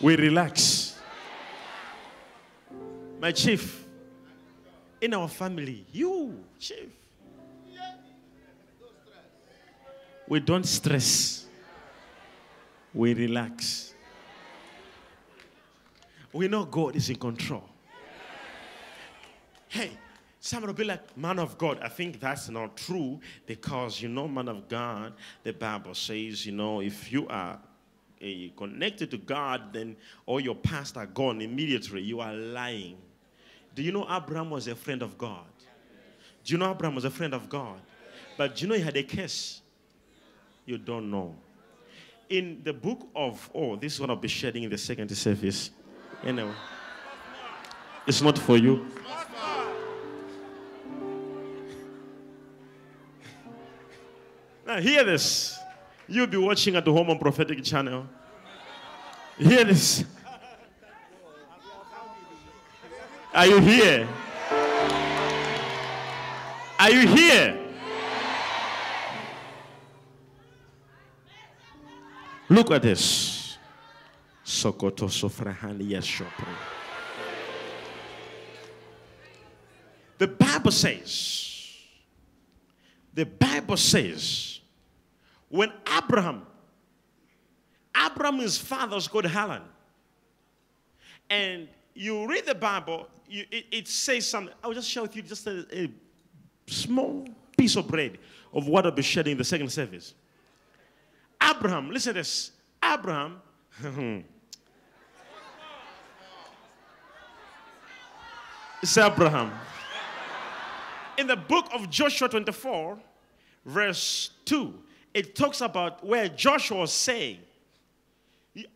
We 0.00 0.16
relax. 0.16 0.98
My 3.20 3.32
chief, 3.32 3.84
in 5.00 5.14
our 5.14 5.28
family, 5.28 5.84
you, 5.92 6.44
chief, 6.58 6.90
we 10.28 10.40
don't 10.40 10.64
stress. 10.64 11.46
We 12.92 13.14
relax. 13.14 13.94
We 16.32 16.48
know 16.48 16.64
God 16.64 16.96
is 16.96 17.10
in 17.10 17.16
control. 17.16 17.64
Hey, 19.68 19.90
some 20.40 20.62
will 20.62 20.72
be 20.72 20.84
like, 20.84 21.16
man 21.16 21.38
of 21.38 21.58
God. 21.58 21.80
I 21.82 21.88
think 21.88 22.20
that's 22.20 22.48
not 22.48 22.76
true 22.76 23.20
because, 23.46 24.00
you 24.00 24.08
know, 24.08 24.28
man 24.28 24.48
of 24.48 24.68
God, 24.68 25.14
the 25.42 25.52
Bible 25.52 25.94
says, 25.94 26.46
you 26.46 26.52
know, 26.52 26.80
if 26.80 27.10
you 27.10 27.26
are 27.28 27.58
uh, 28.22 28.26
connected 28.56 29.10
to 29.10 29.18
God, 29.18 29.72
then 29.72 29.96
all 30.26 30.40
your 30.40 30.54
past 30.54 30.96
are 30.96 31.06
gone 31.06 31.40
immediately. 31.40 32.02
You 32.02 32.20
are 32.20 32.34
lying. 32.34 32.96
Do 33.74 33.82
you 33.82 33.90
know 33.90 34.06
Abraham 34.08 34.50
was 34.50 34.68
a 34.68 34.74
friend 34.74 35.02
of 35.02 35.18
God? 35.18 35.46
Do 36.44 36.52
you 36.52 36.58
know 36.58 36.70
Abraham 36.70 36.94
was 36.94 37.04
a 37.04 37.10
friend 37.10 37.34
of 37.34 37.48
God? 37.48 37.80
But 38.36 38.56
do 38.56 38.62
you 38.62 38.68
know 38.68 38.74
he 38.76 38.82
had 38.82 38.96
a 38.96 39.02
curse? 39.02 39.62
You 40.66 40.78
don't 40.78 41.10
know. 41.10 41.36
In 42.28 42.62
the 42.64 42.72
book 42.72 43.08
of, 43.14 43.50
oh, 43.54 43.76
this 43.76 43.94
is 43.94 44.00
what 44.00 44.10
I'll 44.10 44.16
be 44.16 44.28
sharing 44.28 44.62
in 44.62 44.70
the 44.70 44.78
second 44.78 45.14
service. 45.14 45.70
Anyway, 46.24 46.52
it's 48.06 48.22
not 48.22 48.38
for 48.38 48.56
you. 48.56 48.86
Now, 54.66 54.80
hear 54.80 55.04
this. 55.04 55.58
You'll 56.08 56.26
be 56.26 56.38
watching 56.38 56.76
at 56.76 56.84
the 56.84 56.92
Home 56.92 57.10
on 57.10 57.18
Prophetic 57.18 57.62
Channel. 57.62 58.06
Hear 59.38 59.64
this. 59.64 60.04
Are 63.34 63.46
you 63.46 63.60
here? 63.60 64.08
Are 66.78 66.90
you 66.90 67.06
here? 67.06 67.63
Look 72.48 72.70
at 72.70 72.82
this. 72.82 73.58
Sokoto 74.44 75.08
Sofrahani 75.08 75.90
Yeshopre. 75.90 76.46
The 80.18 80.28
Bible 80.28 80.70
says, 80.70 81.72
the 83.12 83.26
Bible 83.26 83.76
says, 83.76 84.60
when 85.48 85.72
Abraham, 85.96 86.46
Abraham's 87.94 88.58
father 88.58 88.94
was 88.94 89.08
called 89.08 89.26
Haran, 89.26 89.62
and 91.28 91.68
you 91.94 92.28
read 92.28 92.46
the 92.46 92.54
Bible, 92.54 93.08
you, 93.28 93.44
it, 93.50 93.66
it, 93.72 93.88
says 93.88 94.28
something. 94.28 94.54
I 94.62 94.68
will 94.68 94.74
just 94.74 94.88
share 94.88 95.02
with 95.02 95.16
you 95.16 95.22
just 95.22 95.46
a, 95.46 95.66
a 95.72 95.90
small 96.66 97.26
piece 97.56 97.76
of 97.76 97.88
bread 97.88 98.18
of 98.52 98.68
what 98.68 98.84
I'll 98.86 98.92
be 98.92 99.02
sharing 99.02 99.32
in 99.32 99.38
the 99.38 99.44
second 99.44 99.70
service. 99.70 100.14
Abraham, 101.44 101.90
listen 101.90 102.14
to 102.14 102.20
this. 102.20 102.52
Abraham, 102.82 103.40
it's 108.82 108.96
Abraham. 108.96 109.52
In 111.16 111.26
the 111.26 111.36
book 111.36 111.68
of 111.72 111.90
Joshua 111.90 112.28
24, 112.28 112.98
verse 113.64 114.30
2, 114.46 114.74
it 115.12 115.34
talks 115.36 115.60
about 115.60 116.04
where 116.04 116.28
Joshua 116.28 116.78
was 116.78 116.92
saying, 116.92 117.38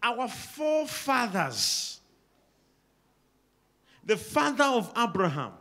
Our 0.02 0.28
forefathers, 0.28 2.00
the 4.04 4.16
father 4.16 4.64
of 4.64 4.92
Abraham, 4.96 5.52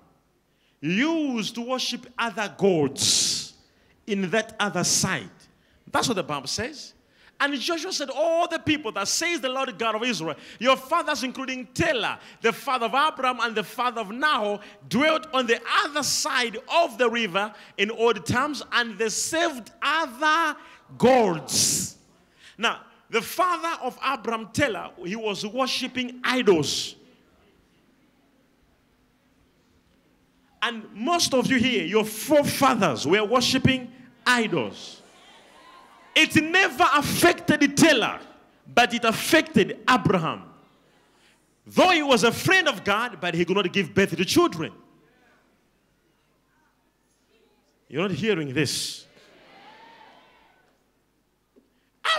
used 0.79 1.55
to 1.55 1.61
worship 1.61 2.05
other 2.17 2.53
gods 2.57 3.53
in 4.05 4.29
that 4.29 4.55
other 4.59 4.83
side. 4.83 5.29
That's 5.91 6.07
what 6.07 6.15
the 6.15 6.23
Bible 6.23 6.47
says. 6.47 6.93
And 7.39 7.53
Joshua 7.59 7.93
said, 7.93 8.09
All 8.09 8.47
the 8.47 8.59
people 8.59 8.91
that 8.93 9.07
says 9.07 9.41
the 9.41 9.49
Lord 9.49 9.77
God 9.77 9.95
of 9.95 10.03
Israel, 10.03 10.35
your 10.59 10.75
fathers, 10.75 11.23
including 11.23 11.67
Terah, 11.67 12.19
the 12.41 12.51
father 12.51 12.87
of 12.87 12.95
Abraham 12.95 13.39
and 13.41 13.55
the 13.55 13.63
father 13.63 14.01
of 14.01 14.11
Nahor, 14.11 14.59
dwelt 14.89 15.27
on 15.33 15.45
the 15.45 15.61
other 15.83 16.01
side 16.01 16.57
of 16.73 16.97
the 16.97 17.09
river 17.09 17.53
in 17.77 17.91
old 17.91 18.25
times, 18.25 18.63
and 18.71 18.97
they 18.97 19.09
served 19.09 19.71
other 19.81 20.57
gods. 20.97 21.97
Now, 22.57 22.81
the 23.09 23.21
father 23.21 23.81
of 23.83 23.97
Abraham, 24.03 24.49
Terah, 24.51 24.91
he 25.05 25.15
was 25.15 25.45
worshiping 25.45 26.19
idols. 26.23 26.95
And 30.61 30.91
most 30.93 31.35
of 31.35 31.47
you 31.47 31.57
here, 31.59 31.85
your 31.85 32.03
forefathers 32.03 33.05
were 33.05 33.23
worshiping 33.23 33.91
idols. 34.25 34.96
It 36.19 36.35
never 36.43 36.87
affected 36.95 37.77
Terah, 37.77 38.19
but 38.73 38.91
it 38.91 39.05
affected 39.05 39.77
Abraham. 39.87 40.41
Though 41.67 41.91
he 41.91 42.01
was 42.01 42.23
a 42.23 42.31
friend 42.31 42.67
of 42.67 42.83
God, 42.83 43.19
but 43.21 43.35
he 43.35 43.45
could 43.45 43.55
not 43.55 43.71
give 43.71 43.93
birth 43.93 44.17
to 44.17 44.25
children. 44.25 44.71
You're 47.87 48.01
not 48.01 48.09
hearing 48.09 48.51
this. 48.51 49.05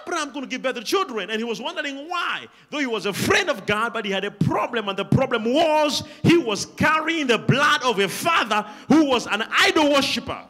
Abraham 0.00 0.30
couldn't 0.32 0.50
give 0.50 0.62
birth 0.62 0.76
to 0.76 0.84
children, 0.84 1.30
and 1.30 1.40
he 1.40 1.44
was 1.44 1.60
wondering 1.60 2.08
why. 2.08 2.46
Though 2.70 2.78
he 2.78 2.86
was 2.86 3.04
a 3.04 3.12
friend 3.12 3.50
of 3.50 3.66
God, 3.66 3.92
but 3.92 4.04
he 4.04 4.12
had 4.12 4.24
a 4.24 4.30
problem, 4.30 4.88
and 4.88 4.96
the 4.96 5.06
problem 5.06 5.52
was 5.52 6.04
he 6.22 6.38
was 6.38 6.66
carrying 6.66 7.26
the 7.26 7.38
blood 7.38 7.82
of 7.82 7.98
a 7.98 8.06
father 8.06 8.64
who 8.86 9.06
was 9.06 9.26
an 9.26 9.42
idol 9.50 9.90
worshiper. 9.90 10.46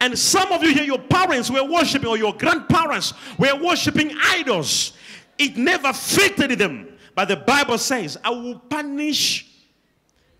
And 0.00 0.16
some 0.18 0.52
of 0.52 0.62
you 0.62 0.72
here, 0.72 0.84
your 0.84 0.98
parents 0.98 1.50
were 1.50 1.64
worshiping, 1.64 2.08
or 2.08 2.16
your 2.16 2.34
grandparents 2.34 3.14
were 3.36 3.54
worshiping 3.56 4.12
idols. 4.22 4.92
It 5.38 5.56
never 5.56 5.92
fitted 5.92 6.58
them. 6.58 6.88
But 7.14 7.28
the 7.28 7.36
Bible 7.36 7.78
says, 7.78 8.16
I 8.22 8.30
will 8.30 8.58
punish 8.60 9.46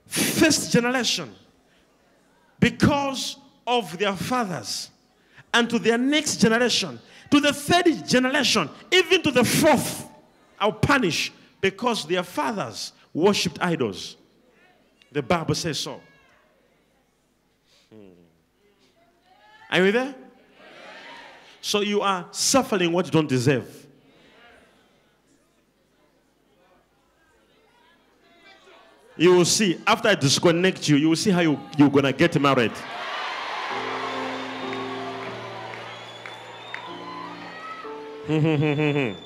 first 0.06 0.72
generation 0.72 1.34
because 2.61 3.36
of 3.66 3.98
their 3.98 4.14
fathers, 4.14 4.90
and 5.52 5.68
to 5.70 5.78
their 5.78 5.98
next 5.98 6.36
generation, 6.36 6.98
to 7.30 7.40
the 7.40 7.52
third 7.52 8.06
generation, 8.06 8.70
even 8.90 9.22
to 9.22 9.30
the 9.30 9.44
fourth, 9.44 10.09
I'll 10.59 10.72
punish 10.72 11.32
because 11.61 12.06
their 12.06 12.22
fathers 12.22 12.92
worshipped 13.12 13.59
idols. 13.61 14.16
The 15.12 15.22
Bible 15.22 15.54
says 15.54 15.78
so. 15.78 16.00
Hmm. 17.92 18.18
Are 19.71 19.85
you 19.85 19.93
there? 19.93 20.14
So 21.61 21.81
you 21.81 22.01
are 22.01 22.27
suffering 22.31 22.93
what 22.93 23.07
you 23.07 23.11
don't 23.11 23.29
deserve. 23.29 23.87
You 29.16 29.35
will 29.35 29.45
see, 29.45 29.81
after 29.85 30.09
I 30.09 30.14
disconnect 30.14 30.89
you, 30.89 30.97
you 30.97 31.09
will 31.09 31.16
see 31.16 31.31
how 31.31 31.41
you, 31.41 31.59
you're 31.77 31.91
going 31.91 32.05
to 32.05 32.12
get 32.12 32.41
married. 32.41 32.71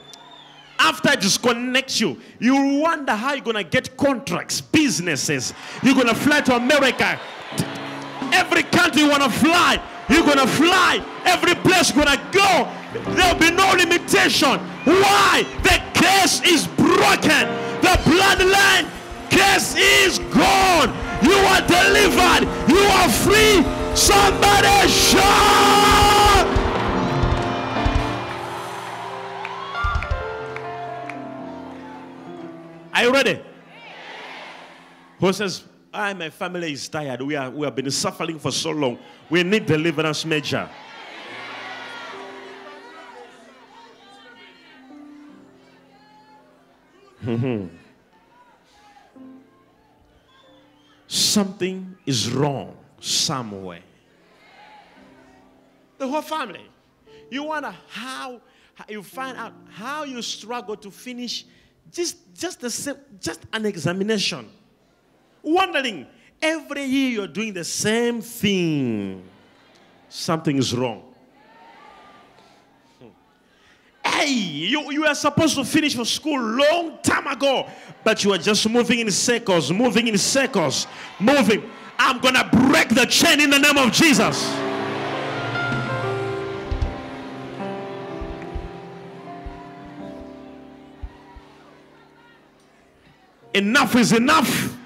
after 0.78 1.08
I 1.10 1.16
disconnect 1.16 2.00
you, 2.00 2.18
you 2.38 2.80
wonder 2.80 3.12
how 3.12 3.34
you're 3.34 3.44
going 3.44 3.56
to 3.56 3.64
get 3.64 3.94
contracts, 3.96 4.62
businesses. 4.62 5.52
You're 5.82 5.94
going 5.94 6.08
to 6.08 6.14
fly 6.14 6.40
to 6.40 6.56
America. 6.56 7.20
Every 8.32 8.62
country 8.62 9.02
you 9.02 9.10
want 9.10 9.22
to 9.24 9.30
fly, 9.30 9.82
you're 10.08 10.24
going 10.24 10.38
to 10.38 10.46
fly. 10.46 11.04
Every 11.24 11.54
place 11.54 11.94
you're 11.94 12.04
going 12.04 12.16
to 12.18 12.24
go, 12.32 12.68
there'll 13.14 13.38
be 13.38 13.50
no 13.50 13.72
limitation. 13.72 14.58
Why? 14.84 15.44
The 15.62 15.82
curse 15.94 16.42
is 16.42 16.66
broken. 16.66 17.48
The 17.80 17.98
bloodline 18.04 18.90
curse 19.30 19.76
is 19.76 20.18
gone. 20.34 20.90
You 21.22 21.34
are 21.34 21.62
delivered. 21.66 22.48
You 22.68 22.82
are 22.98 23.08
free. 23.08 23.64
Somebody 23.94 24.88
shout. 24.88 25.72
Are 32.94 33.04
you 33.04 33.12
ready? 33.12 33.40
Who 35.20 35.32
says, 35.32 35.64
I, 35.92 36.14
my 36.14 36.30
family 36.30 36.72
is 36.72 36.88
tired. 36.88 37.20
We, 37.22 37.36
are, 37.36 37.50
we 37.50 37.64
have 37.64 37.74
been 37.74 37.90
suffering 37.90 38.38
for 38.38 38.50
so 38.50 38.70
long. 38.70 38.98
We 39.28 39.42
need 39.42 39.66
deliverance 39.66 40.24
major. 40.24 40.68
Mm-hmm. 47.24 47.66
Something 51.06 51.96
is 52.06 52.30
wrong 52.30 52.76
somewhere. 52.98 53.82
The 55.98 56.08
whole 56.08 56.22
family. 56.22 56.66
You 57.30 57.44
wonder 57.44 57.74
how, 57.90 58.40
you 58.88 59.02
find 59.02 59.36
out 59.36 59.52
how 59.70 60.04
you 60.04 60.20
struggle 60.22 60.76
to 60.76 60.90
finish 60.90 61.44
just 61.90 62.16
just 62.34 62.62
a, 62.62 62.96
just 63.20 63.46
an 63.52 63.66
examination. 63.66 64.48
Wondering 65.42 66.06
every 66.40 66.84
year 66.84 67.10
you're 67.10 67.26
doing 67.26 67.52
the 67.52 67.64
same 67.64 68.20
thing. 68.20 69.24
Something 70.08 70.58
is 70.58 70.74
wrong. 70.74 71.02
Hey, 74.04 74.30
you, 74.30 74.92
you 74.92 75.04
are 75.04 75.14
supposed 75.14 75.56
to 75.56 75.64
finish 75.64 75.96
for 75.96 76.04
school 76.04 76.40
long 76.40 76.98
time 77.02 77.26
ago, 77.26 77.66
but 78.04 78.22
you 78.22 78.32
are 78.32 78.38
just 78.38 78.68
moving 78.68 79.00
in 79.00 79.10
circles, 79.10 79.72
moving 79.72 80.06
in 80.08 80.18
circles, 80.18 80.86
moving. 81.18 81.68
I'm 81.98 82.20
gonna 82.20 82.48
break 82.68 82.88
the 82.90 83.06
chain 83.06 83.40
in 83.40 83.50
the 83.50 83.58
name 83.58 83.78
of 83.78 83.92
Jesus. 83.92 84.52
Enough 93.54 93.96
is 93.96 94.12
enough. 94.12 94.78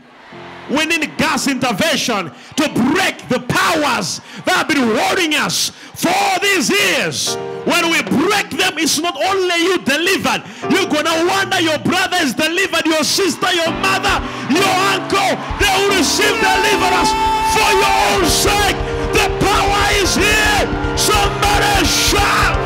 We 0.71 0.85
need 0.87 1.17
God's 1.17 1.47
intervention 1.47 2.31
to 2.31 2.65
break 2.91 3.29
the 3.29 3.41
powers 3.47 4.21
that 4.45 4.67
have 4.67 4.69
been 4.69 4.83
holding 4.83 5.35
us 5.35 5.71
for 5.95 6.41
these 6.43 6.71
years. 6.71 7.37
When 7.65 7.91
we 7.91 8.03
break 8.03 8.51
them, 8.51 8.79
it's 8.79 8.99
not 8.99 9.15
only 9.15 9.57
you 9.63 9.79
delivered. 9.79 10.43
You're 10.71 10.91
gonna 10.91 11.27
wonder 11.27 11.61
your 11.61 11.79
brother 11.79 12.19
is 12.21 12.35
delivered, 12.35 12.87
your 12.87 13.05
sister, 13.05 13.53
your 13.55 13.71
mother, 13.83 14.19
your 14.51 14.75
uncle. 14.91 15.33
They 15.63 15.71
will 15.71 15.95
receive 15.99 16.35
deliverance 16.43 17.11
for 17.55 17.71
your 17.79 17.95
own 18.11 18.25
sake. 18.27 18.79
The 19.15 19.27
power 19.39 19.85
is 20.03 20.15
here. 20.15 20.67
Somebody 20.99 21.87
shout. 21.87 22.66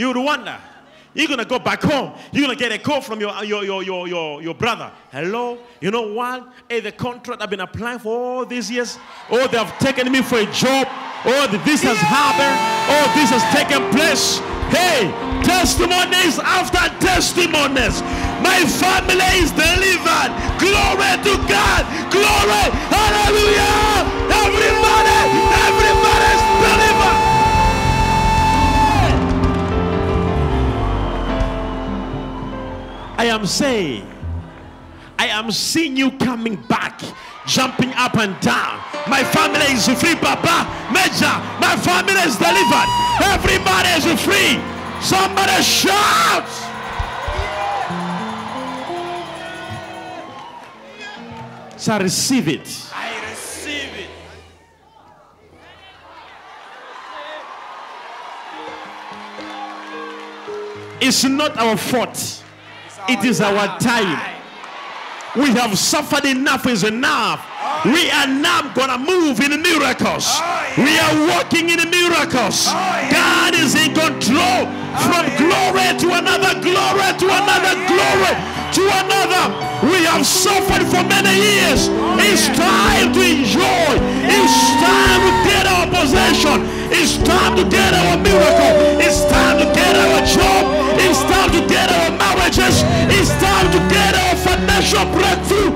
You 0.00 0.08
would 0.08 0.16
wonder. 0.16 0.56
You're 1.12 1.28
gonna 1.28 1.44
go 1.44 1.58
back 1.58 1.82
home. 1.82 2.14
You're 2.32 2.46
gonna 2.46 2.58
get 2.58 2.72
a 2.72 2.78
call 2.78 3.02
from 3.02 3.20
your 3.20 3.44
your 3.44 3.62
your 3.64 3.82
your 3.82 4.08
your, 4.08 4.42
your 4.42 4.54
brother. 4.54 4.90
Hello, 5.12 5.58
you 5.78 5.90
know 5.90 6.10
what? 6.14 6.48
Hey, 6.70 6.80
the 6.80 6.90
contract 6.90 7.42
I've 7.42 7.50
been 7.50 7.60
applying 7.60 7.98
for 7.98 8.08
all 8.16 8.46
these 8.46 8.70
years. 8.70 8.98
Oh, 9.28 9.46
they 9.46 9.58
have 9.58 9.78
taken 9.78 10.10
me 10.10 10.22
for 10.22 10.38
a 10.38 10.46
job. 10.46 10.88
Oh, 11.26 11.60
this 11.66 11.82
has 11.82 11.98
happened. 11.98 12.56
Oh, 12.88 13.12
this 13.12 13.28
has 13.28 13.44
taken 13.52 13.90
place. 13.92 14.38
Hey, 14.72 15.12
testimonies 15.44 16.38
after 16.38 16.80
testimonies. 17.04 18.00
My 18.40 18.64
family 18.80 19.44
is 19.44 19.52
delivered. 19.52 20.32
Glory 20.56 21.12
to 21.28 21.36
God. 21.44 21.84
Glory. 22.08 22.72
Hallelujah. 22.88 24.09
I 33.20 33.24
am 33.26 33.44
saying, 33.44 34.06
I 35.18 35.26
am 35.26 35.52
seeing 35.52 35.94
you 35.94 36.10
coming 36.12 36.56
back, 36.56 37.02
jumping 37.46 37.92
up 37.92 38.16
and 38.16 38.32
down. 38.40 38.80
My 39.08 39.22
family 39.22 39.60
is 39.76 39.86
free, 40.00 40.14
Papa. 40.14 40.64
Major, 40.90 41.36
my 41.60 41.76
family 41.76 42.14
is 42.14 42.38
delivered. 42.38 42.88
Everybody 43.22 43.90
is 43.90 44.06
free. 44.24 44.58
Somebody 45.02 45.62
shout. 45.62 46.48
So 51.76 51.98
receive 51.98 52.48
it. 52.48 52.90
I 52.94 53.28
receive 53.28 53.96
it. 53.98 54.10
It's 61.02 61.22
not 61.24 61.58
our 61.58 61.76
fault. 61.76 62.44
It 63.08 63.24
is 63.24 63.40
our 63.40 63.78
time. 63.78 64.36
We 65.36 65.50
have 65.50 65.78
suffered 65.78 66.24
enough 66.24 66.66
is 66.66 66.82
enough. 66.84 67.46
We 67.84 68.10
are 68.10 68.26
now 68.26 68.72
gonna 68.74 68.98
move 68.98 69.40
in 69.40 69.62
miracles. 69.62 70.26
We 70.76 70.98
are 70.98 71.14
walking 71.28 71.70
in 71.70 71.78
miracles. 71.90 72.66
God 72.66 73.54
is 73.54 73.74
in 73.74 73.94
control 73.94 74.66
from 75.06 75.24
glory 75.38 75.94
to 76.02 76.08
another 76.18 76.60
glory 76.60 77.10
to 77.18 77.26
another 77.30 77.74
glory 77.86 78.59
to 78.72 78.82
another. 79.02 79.44
We 79.82 80.04
have 80.06 80.24
suffered 80.26 80.86
for 80.86 81.02
many 81.08 81.34
years. 81.34 81.88
It's 82.22 82.46
time 82.54 83.12
to 83.12 83.20
enjoy. 83.20 83.90
It's 84.28 84.58
time 84.78 85.20
to 85.26 85.32
get 85.48 85.64
our 85.66 85.86
possession. 85.88 86.58
It's 86.92 87.16
time 87.18 87.56
to 87.56 87.64
get 87.64 87.94
our 87.94 88.16
miracle. 88.18 88.72
It's 89.00 89.24
time 89.26 89.58
to 89.58 89.66
get 89.74 89.94
our 89.96 90.20
job. 90.26 90.62
It's 91.00 91.22
time 91.22 91.50
to 91.56 91.62
get 91.66 91.90
our 91.90 92.10
marriages. 92.18 92.82
It's 93.10 93.30
time 93.40 93.70
to 93.72 93.80
get 93.88 94.14
our 94.14 94.36
financial 94.36 95.04
breakthrough. 95.16 95.72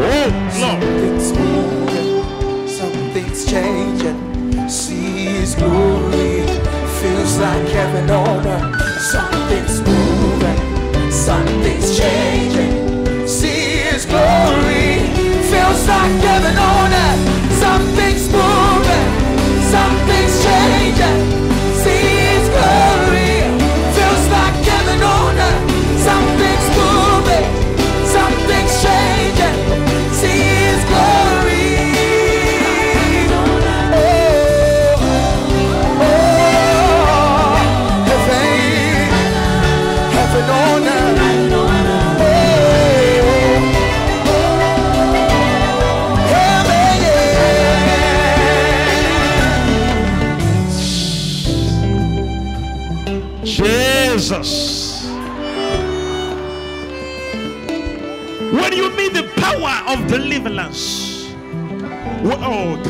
Oh, 0.00 0.30
Lord. 0.60 0.78
Something's 0.78 1.32
moving, 1.38 2.68
something's 2.68 3.44
changing. 3.50 4.68
See 4.68 5.26
His 5.38 5.54
glory, 5.54 6.46
feels 7.00 7.38
like 7.38 7.68
heaven 7.68 8.10
on 8.10 8.47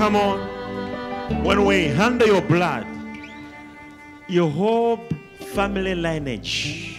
come 0.09 0.17
on. 0.17 1.45
When 1.45 1.67
we 1.67 1.85
handle 1.85 2.27
your 2.27 2.41
blood, 2.41 2.87
your 4.27 4.51
whole 4.51 5.07
family 5.53 5.95
lineage, 5.95 6.99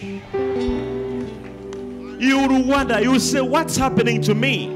you 2.20 2.38
will 2.46 2.62
wonder, 2.62 3.00
you 3.00 3.10
will 3.12 3.18
say, 3.20 3.40
What's 3.40 3.76
happening 3.76 4.22
to 4.22 4.34
me? 4.34 4.68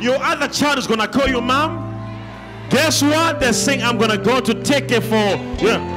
Your 0.00 0.16
other 0.16 0.48
child 0.48 0.78
is 0.78 0.88
gonna 0.88 1.06
call 1.06 1.28
you 1.28 1.40
mom. 1.40 1.86
Guess 2.70 3.02
what? 3.02 3.38
They're 3.38 3.52
saying, 3.52 3.82
I'm 3.84 3.98
gonna 3.98 4.18
go 4.18 4.40
to 4.40 4.54
take 4.64 4.90
it 4.90 5.02
for 5.04 5.36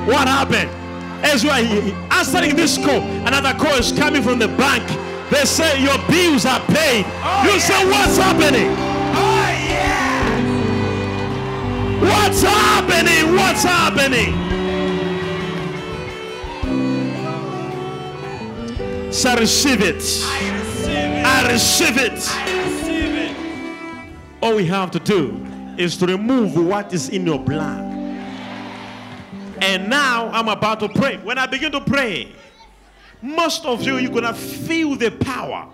what 0.06 0.28
happened? 0.28 0.70
As 1.26 1.44
you 1.44 1.50
are 1.50 1.60
answering 2.14 2.56
this 2.56 2.78
call, 2.78 3.02
another 3.26 3.54
call 3.58 3.78
is 3.78 3.92
coming 3.92 4.22
from 4.22 4.38
the 4.38 4.48
bank. 4.48 4.88
They 5.32 5.46
say 5.46 5.82
your 5.82 5.98
bills 6.08 6.46
are 6.46 6.60
paid. 6.68 7.04
Oh, 7.08 7.52
you 7.52 7.60
say, 7.60 7.84
What's 7.90 8.18
happening? 8.18 8.91
What's 12.02 12.42
happening? 12.42 13.36
What's 13.36 13.64
happening? 13.64 14.34
So 19.12 19.36
receive 19.36 19.82
it. 19.82 19.96
I 19.96 20.60
receive 20.60 20.96
it. 20.96 21.26
I 21.26 21.52
receive 21.52 21.98
it. 21.98 22.12
I 22.12 22.64
receive 22.64 23.16
it. 23.16 23.36
All 24.42 24.56
we 24.56 24.66
have 24.66 24.90
to 24.92 25.00
do 25.00 25.46
is 25.78 25.96
to 25.98 26.08
remove 26.08 26.56
what 26.56 26.94
is 26.94 27.10
in 27.10 27.26
your 27.26 27.40
blood. 27.40 27.82
And 29.62 29.90
now 29.90 30.30
I'm 30.30 30.48
about 30.48 30.80
to 30.80 30.90
pray. 30.90 31.18
When 31.18 31.38
I 31.38 31.46
begin 31.46 31.72
to 31.74 31.82
pray, 31.82 32.34
most 33.22 33.64
of 33.66 33.84
you, 33.84 33.98
you're 33.98 34.10
going 34.12 34.24
to 34.24 34.34
feel 34.34 34.96
the 34.96 35.12
power. 35.12 35.68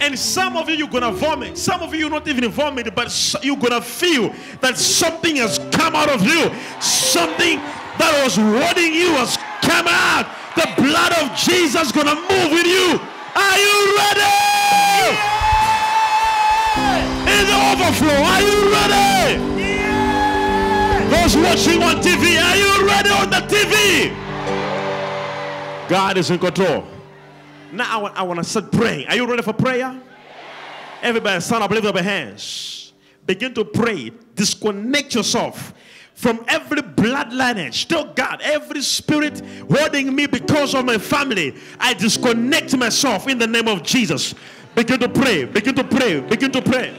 And 0.00 0.18
some 0.18 0.56
of 0.56 0.68
you, 0.68 0.76
you're 0.76 0.88
going 0.88 1.02
to 1.02 1.12
vomit. 1.12 1.58
Some 1.58 1.82
of 1.82 1.92
you, 1.92 2.00
you're 2.00 2.10
not 2.10 2.26
even 2.28 2.48
vomit, 2.50 2.94
but 2.94 3.08
you're 3.42 3.56
going 3.56 3.72
to 3.72 3.80
feel 3.80 4.32
that 4.60 4.76
something 4.76 5.36
has 5.36 5.58
come 5.72 5.94
out 5.94 6.08
of 6.08 6.22
you. 6.22 6.50
Something 6.80 7.58
that 7.98 8.20
was 8.22 8.36
holding 8.36 8.94
you 8.94 9.10
has 9.18 9.36
come 9.60 9.86
out. 9.88 10.26
The 10.54 10.70
blood 10.80 11.12
of 11.22 11.36
Jesus 11.36 11.92
going 11.92 12.06
to 12.06 12.14
move 12.14 12.50
with 12.52 12.66
you. 12.66 12.98
Are 13.34 13.58
you 13.58 13.76
ready? 13.98 14.38
In 17.28 17.44
the 17.46 17.58
overflow, 17.74 18.18
are 18.22 18.42
you 18.42 18.58
ready? 18.72 19.38
Those 21.10 21.36
watching 21.36 21.82
on 21.82 22.02
TV, 22.02 22.38
are 22.40 22.56
you 22.56 22.86
ready 22.86 23.10
on 23.10 23.30
the 23.30 23.42
TV? 23.46 24.14
God 25.88 26.18
is 26.18 26.30
in 26.30 26.38
control. 26.38 26.84
Now 27.72 27.98
I 27.98 28.02
want, 28.02 28.16
I 28.16 28.22
want 28.22 28.38
to 28.38 28.44
start 28.44 28.72
praying. 28.72 29.08
Are 29.08 29.16
you 29.16 29.26
ready 29.26 29.42
for 29.42 29.52
prayer? 29.52 30.00
Everybody, 31.02 31.40
stand 31.40 31.62
up, 31.62 31.70
lift 31.70 31.86
up 31.86 31.94
your 31.94 32.04
hands. 32.04 32.92
Begin 33.26 33.54
to 33.54 33.64
pray. 33.64 34.10
Disconnect 34.34 35.14
yourself 35.14 35.74
from 36.14 36.44
every 36.48 36.82
blood 36.82 37.32
lineage. 37.32 37.86
Tell 37.86 38.12
God, 38.12 38.40
every 38.42 38.82
spirit 38.82 39.40
holding 39.70 40.14
me 40.14 40.26
because 40.26 40.74
of 40.74 40.84
my 40.84 40.98
family, 40.98 41.54
I 41.78 41.94
disconnect 41.94 42.76
myself 42.76 43.28
in 43.28 43.38
the 43.38 43.46
name 43.46 43.68
of 43.68 43.82
Jesus. 43.82 44.34
Begin 44.74 44.98
to 45.00 45.08
pray. 45.08 45.44
Begin 45.44 45.74
to 45.76 45.84
pray. 45.84 46.20
Begin 46.20 46.50
to 46.52 46.62
pray. 46.62 46.94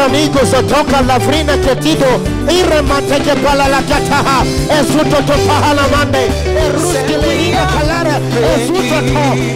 Ramigos 0.00 0.50
toka 0.68 1.02
Lavrina 1.02 1.56
Ketido 1.58 2.06
Ire 2.48 2.80
Mateke 2.82 3.34
Palalakataha 3.44 4.44
Esuto 4.80 5.20
Topahala 5.26 5.84
Mande 5.92 6.24
Eruskiliina 6.64 7.66
Kalara 7.72 8.16
Esuto 8.56 8.98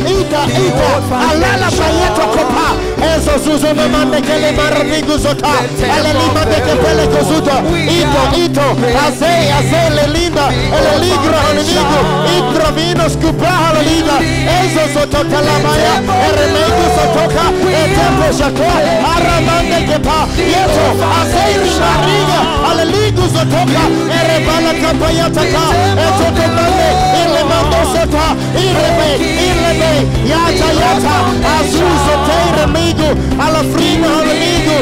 Ida 0.05 0.43
Ida 0.67 0.91
Alala 1.31 1.69
Bayeto 1.79 2.27
Kopa 2.35 2.94
Eso 3.05 3.39
suzo 3.39 3.75
me 3.75 3.89
mande 3.89 4.23
que 4.23 4.39
le 4.39 4.53
maranigo 4.53 5.19
sota. 5.19 5.49
Ale 5.95 6.15
lima 6.15 6.45
de 6.45 6.57
que 6.63 6.75
pele 6.83 7.07
cosuto. 7.09 7.53
Ito 8.01 8.23
ito. 8.45 8.67
Aze 9.07 9.53
aze 9.53 9.91
le 9.91 10.09
linda. 10.09 10.49
El 10.49 11.01
ligro 11.01 11.37
enemigo. 11.51 11.99
Igro 12.37 12.73
vino 12.73 13.09
scupaha 13.09 13.75
la 13.75 13.83
liga. 13.83 14.17
Eso 14.63 14.83
sotoka 14.95 15.41
la 15.41 15.59
maya. 15.65 15.95
El 16.27 16.35
remedio 16.41 16.87
sotoka. 16.97 17.45
El 17.81 17.91
tempo 17.99 18.27
shakoa. 18.39 18.77
Aramande 19.17 19.87
que 19.87 19.99
pa. 20.01 20.27
Yeto. 20.37 20.87
Aze 21.21 21.45
ringa 21.59 22.05
Ale 22.05 22.44
ligo 22.85 23.23
sotoka. 23.35 23.85
El 24.19 24.47
bala 24.47 24.73
kapaya 24.83 25.31
taka. 25.31 25.65
Eto 26.07 26.27
tomande. 26.37 26.89
Ile 27.23 27.43
mando 27.51 27.81
sota. 27.93 28.27
Irebe. 28.65 29.09
Irebe. 29.49 29.93
Yata 30.31 30.69
yata. 30.81 31.17
Azu 31.55 31.87
sote 32.05 32.39
remigo. 32.57 33.09
Alla 33.45 33.63
frina 33.73 34.09
alla 34.19 34.35
ligo. 34.43 34.79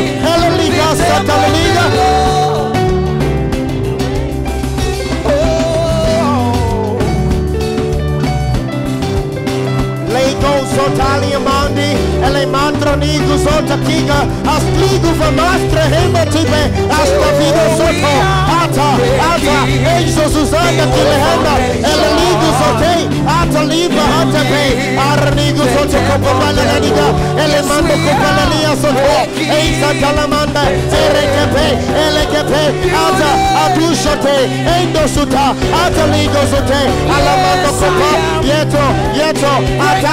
Liga 0.59 0.95
sata 0.97 1.35
la 1.43 2.62
Lego 10.43 10.67
sotalia 10.75 11.39
mandi, 11.39 11.97
ele 12.27 12.47
mandra 12.47 12.97
nigu 12.97 13.39
sota 13.39 13.77
kiga, 13.87 14.27
as 14.55 14.65
ligu 14.81 15.15
va 15.19 15.31
mastra 15.31 15.85
hema 15.95 16.27
tibe, 16.27 16.63
as 16.91 17.11
la 17.21 17.31
vida 17.39 17.65
soto, 17.79 18.13
a 18.79 18.97
ata 19.33 19.33
ata 19.33 19.57
Enzo 19.97 20.25
pe 24.51 24.63
Arnigu 25.11 25.65
Sote 25.75 25.99
Elemando 27.45 27.95
Talamanda 30.01 30.63
ata 33.05 33.31
Endo 34.81 35.05
Suta 35.09 35.47
Sote 36.51 36.81
Alamando 37.17 37.71
Kopa 37.79 38.11
Yeto 38.49 38.85
Yeto 39.19 39.55
ata 39.89 40.13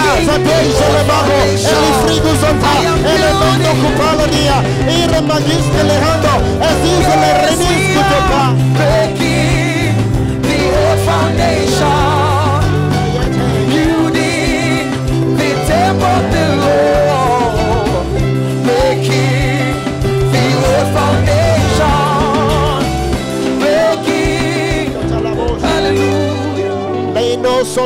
Elifrigu 1.71 2.31
Elemando 3.13 3.69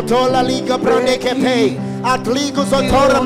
Leino 0.03 0.07
soto 0.07 0.29
la 0.29 0.41
liga 0.41 0.77
prone 0.77 1.17
che 1.17 1.33
pe 1.33 1.77
Atligo 2.01 2.65
sotora 2.65 3.21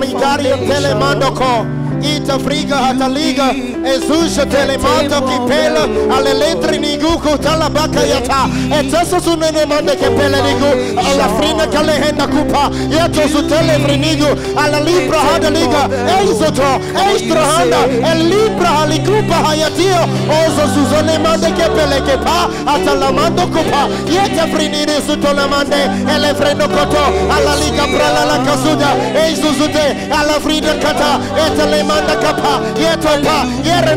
itafriga 2.01 2.75
hataliga 2.77 3.53
ezusha 3.93 4.45
telemata 4.45 5.21
kipela. 5.21 5.83
Aleletri 6.17 6.77
niguku 6.79 7.37
talabaka 7.37 7.99
yata 7.99 8.47
etesa 8.79 9.21
sunene 9.21 9.65
mande 9.65 9.91
kepele 9.95 10.37
nigu 10.41 10.99
alafrina 11.07 11.67
kalehenda 11.67 12.27
kupa. 12.27 12.69
Yeto 12.89 13.29
sutelefri 13.29 13.97
nigu. 13.97 14.27
Alalibra 14.63 15.19
hadaliga 15.19 15.89
eizoto 16.19 16.63
eistrahanda 17.09 17.77
elibra 18.11 18.67
halikupa 18.69 19.35
hayatio 19.35 20.01
ozo 20.39 20.65
suzone 20.73 21.17
mande 21.17 21.47
kepele 21.47 22.01
kepa. 22.01 22.49
Atalamando 22.75 23.41
kupa. 23.47 23.87
Yetafriniri 24.13 25.01
sutolamande 25.07 25.75
elefreno 26.15 26.67
koto. 26.67 27.03
Alaliga 27.37 27.83
pralala 27.87 28.37
kasuda. 28.45 28.89
Eizuzute 29.25 29.85
alafrina 30.19 30.73
kata. 30.73 31.19
Etalema 31.47 31.86
manda 31.87 32.15
kapa 32.15 32.53
Yeto 32.81 33.13
pa 33.25 33.37
Yere 33.63 33.95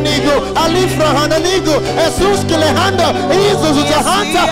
Alifra 0.64 1.06
hana 1.18 1.38
nigu 1.38 1.74
sus 2.18 2.44
kile 2.48 2.66
handa 2.66 3.06
suzute 3.60 3.94
hanta 3.94 4.42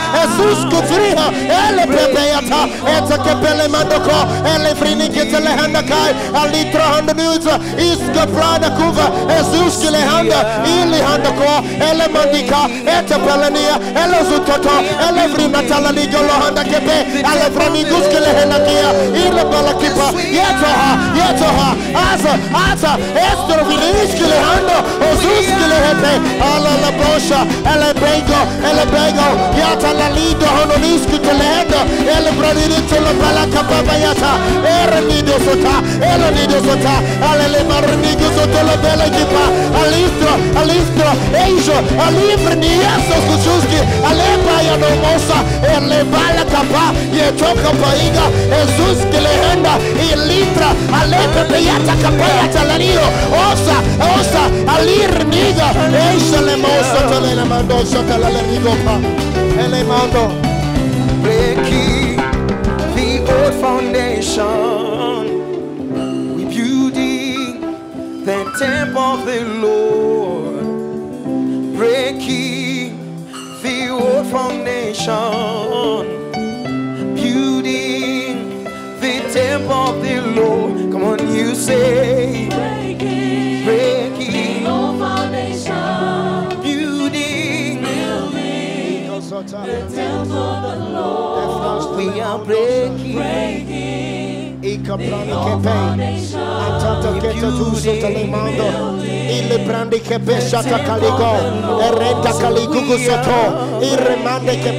kufriha 0.71 1.27
Ele 1.59 1.87
pepe 1.87 2.23
yata 2.33 2.61
te 3.09 3.17
kepele 3.25 3.69
mando 3.69 4.01
ko 4.01 4.19
Ele 4.55 4.75
frini 4.75 5.09
kitele 5.09 5.51
handa 5.61 5.83
kai 5.83 6.13
Alitra 6.43 6.85
handa 6.95 7.15
nuza 7.15 7.59
Iska 7.79 8.27
prada 8.27 8.71
kuva 8.71 9.07
Ili 10.65 11.01
Ele 11.91 12.09
mandika 12.09 12.69
Ele 14.03 14.19
zutoto 14.29 14.71
Ele 15.09 15.29
frina 15.35 15.63
tala 15.69 15.93
ligo 15.93 16.19
lo 16.19 16.35
handa 16.45 16.65
kepe 16.65 16.97
Ele 17.19 17.47
frani 17.55 17.85
guskele 17.85 18.31
hena 18.39 18.59
kia 18.59 18.91
Ile 19.27 19.45
bala 19.45 19.73
kipa 19.75 20.07
Yeto 20.37 20.69
ha 20.81 20.91
Yeto 21.15 21.49
ha 21.59 21.69
Asa 22.13 22.33
Asa 22.73 22.99
Estro 23.31 23.63
viniskele 23.69 24.39
handa 24.49 24.77
Ozuskele 25.09 25.79
hete 25.87 26.13
Ala 26.51 26.73
la 26.83 26.91
bosha 26.99 27.41
Ele 27.73 27.91
bego 28.01 28.41
Ele 28.69 28.85
bego 28.93 29.29
Yata 29.61 29.91
la 29.99 30.09
Ele 33.89 34.05
yata 34.05 34.31
nido 35.09 35.33
sota 35.45 35.75
Ele 36.11 36.29
nido 36.37 36.59
sota 36.67 36.95
Ale 37.29 37.49
le 37.49 37.65
marnigo 37.65 38.29
soto 38.37 38.61
la 38.69 38.77
bela 38.83 39.05
kipa 39.15 39.45
Alistro 39.81 40.33
Alistro 40.61 41.11
Eijo 41.45 41.77
Alivre 42.07 42.55
ni 42.57 42.67
yeso 42.83 43.17
kuchuski 43.27 43.81
Alepa 44.09 44.55
ya 44.67 44.77
no 44.77 44.91
mosa 45.03 45.39
Ele 45.77 46.05
bala 46.05 46.45
kapa 46.53 46.85
Yetoka 47.17 47.71
paiga 47.81 48.25
Jesus 48.51 48.99
kilehenda 49.11 49.73
Ilitra 50.13 50.71
Alepe 51.01 51.43
peyata 51.53 51.95
kapa 52.03 52.27
yata 52.39 52.65
lanio 52.65 53.07
Osa 53.45 53.77
Osa 54.13 54.43
le 56.41 56.57
mosa 56.57 57.21
le 57.21 57.45
mando 57.45 57.77
Shakala 57.85 58.29
le 58.31 58.43
nigo 58.51 58.75
pa. 58.85 58.95
Ele 59.63 59.85
mando. 59.85 60.25
Breaking 61.23 62.17
the 62.95 63.09
old 63.35 63.55
foundation. 63.61 65.25
We 66.37 66.45
the 68.29 68.41
temple 68.59 69.01
of 69.01 69.25
the 69.25 69.41
Lord, 69.65 70.65
breaking 71.75 72.93
the 73.63 73.89
old 73.89 74.27
foundation, 74.27 75.15
temple 79.33 79.73
of 79.73 80.03
the 80.03 80.21
Lord. 80.21 80.93
Come 80.93 81.05
on, 81.05 81.19
you 81.35 81.55
say, 81.55 82.28
Breaking 83.69 84.65
no 84.65 84.99
foundation, 84.99 86.63
building. 86.63 87.83
building 87.83 89.07
the 89.07 89.93
temple 89.95 90.37
of 90.39 90.79
the 90.79 90.85
Lord. 90.89 91.97
We 91.99 92.19
are 92.19 92.39
breaking. 92.43 93.15
Breaking 93.15 93.68
Ikaprani 94.75 95.35
kepe. 95.45 95.77
Atata 96.67 97.11
keta 97.21 97.49
tu 97.57 97.75
sotalemando 97.75 98.99
Ile 99.03 99.59
brandi 99.61 100.01
che 100.01 100.19
pesciata 100.19 100.83
caligo 100.83 101.81
E 101.81 101.91
renta 101.99 102.33
soto 102.99 103.79
Il 103.81 103.97
remande 103.97 104.59
che 104.59 104.73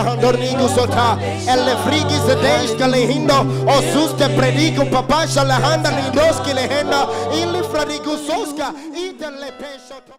handornigu 0.00 0.66
sota 0.68 1.18
E 1.18 1.56
le 1.56 1.76
frighi 1.84 2.18
se 2.26 2.36
deisca 2.36 2.86
le 2.86 3.00
hindo. 3.00 3.46
O 3.66 3.80
suste 3.92 4.28
predico 4.30 4.84
papascia 4.86 5.42
le 5.42 5.54
Nindoski 5.90 6.52
le 6.52 6.68
henda. 6.68 7.08
Il 7.32 7.64
fradigu 7.70 8.16
soska 8.16 8.72
Ite 8.92 9.30
le 9.30 9.52
pesciata 9.56 10.16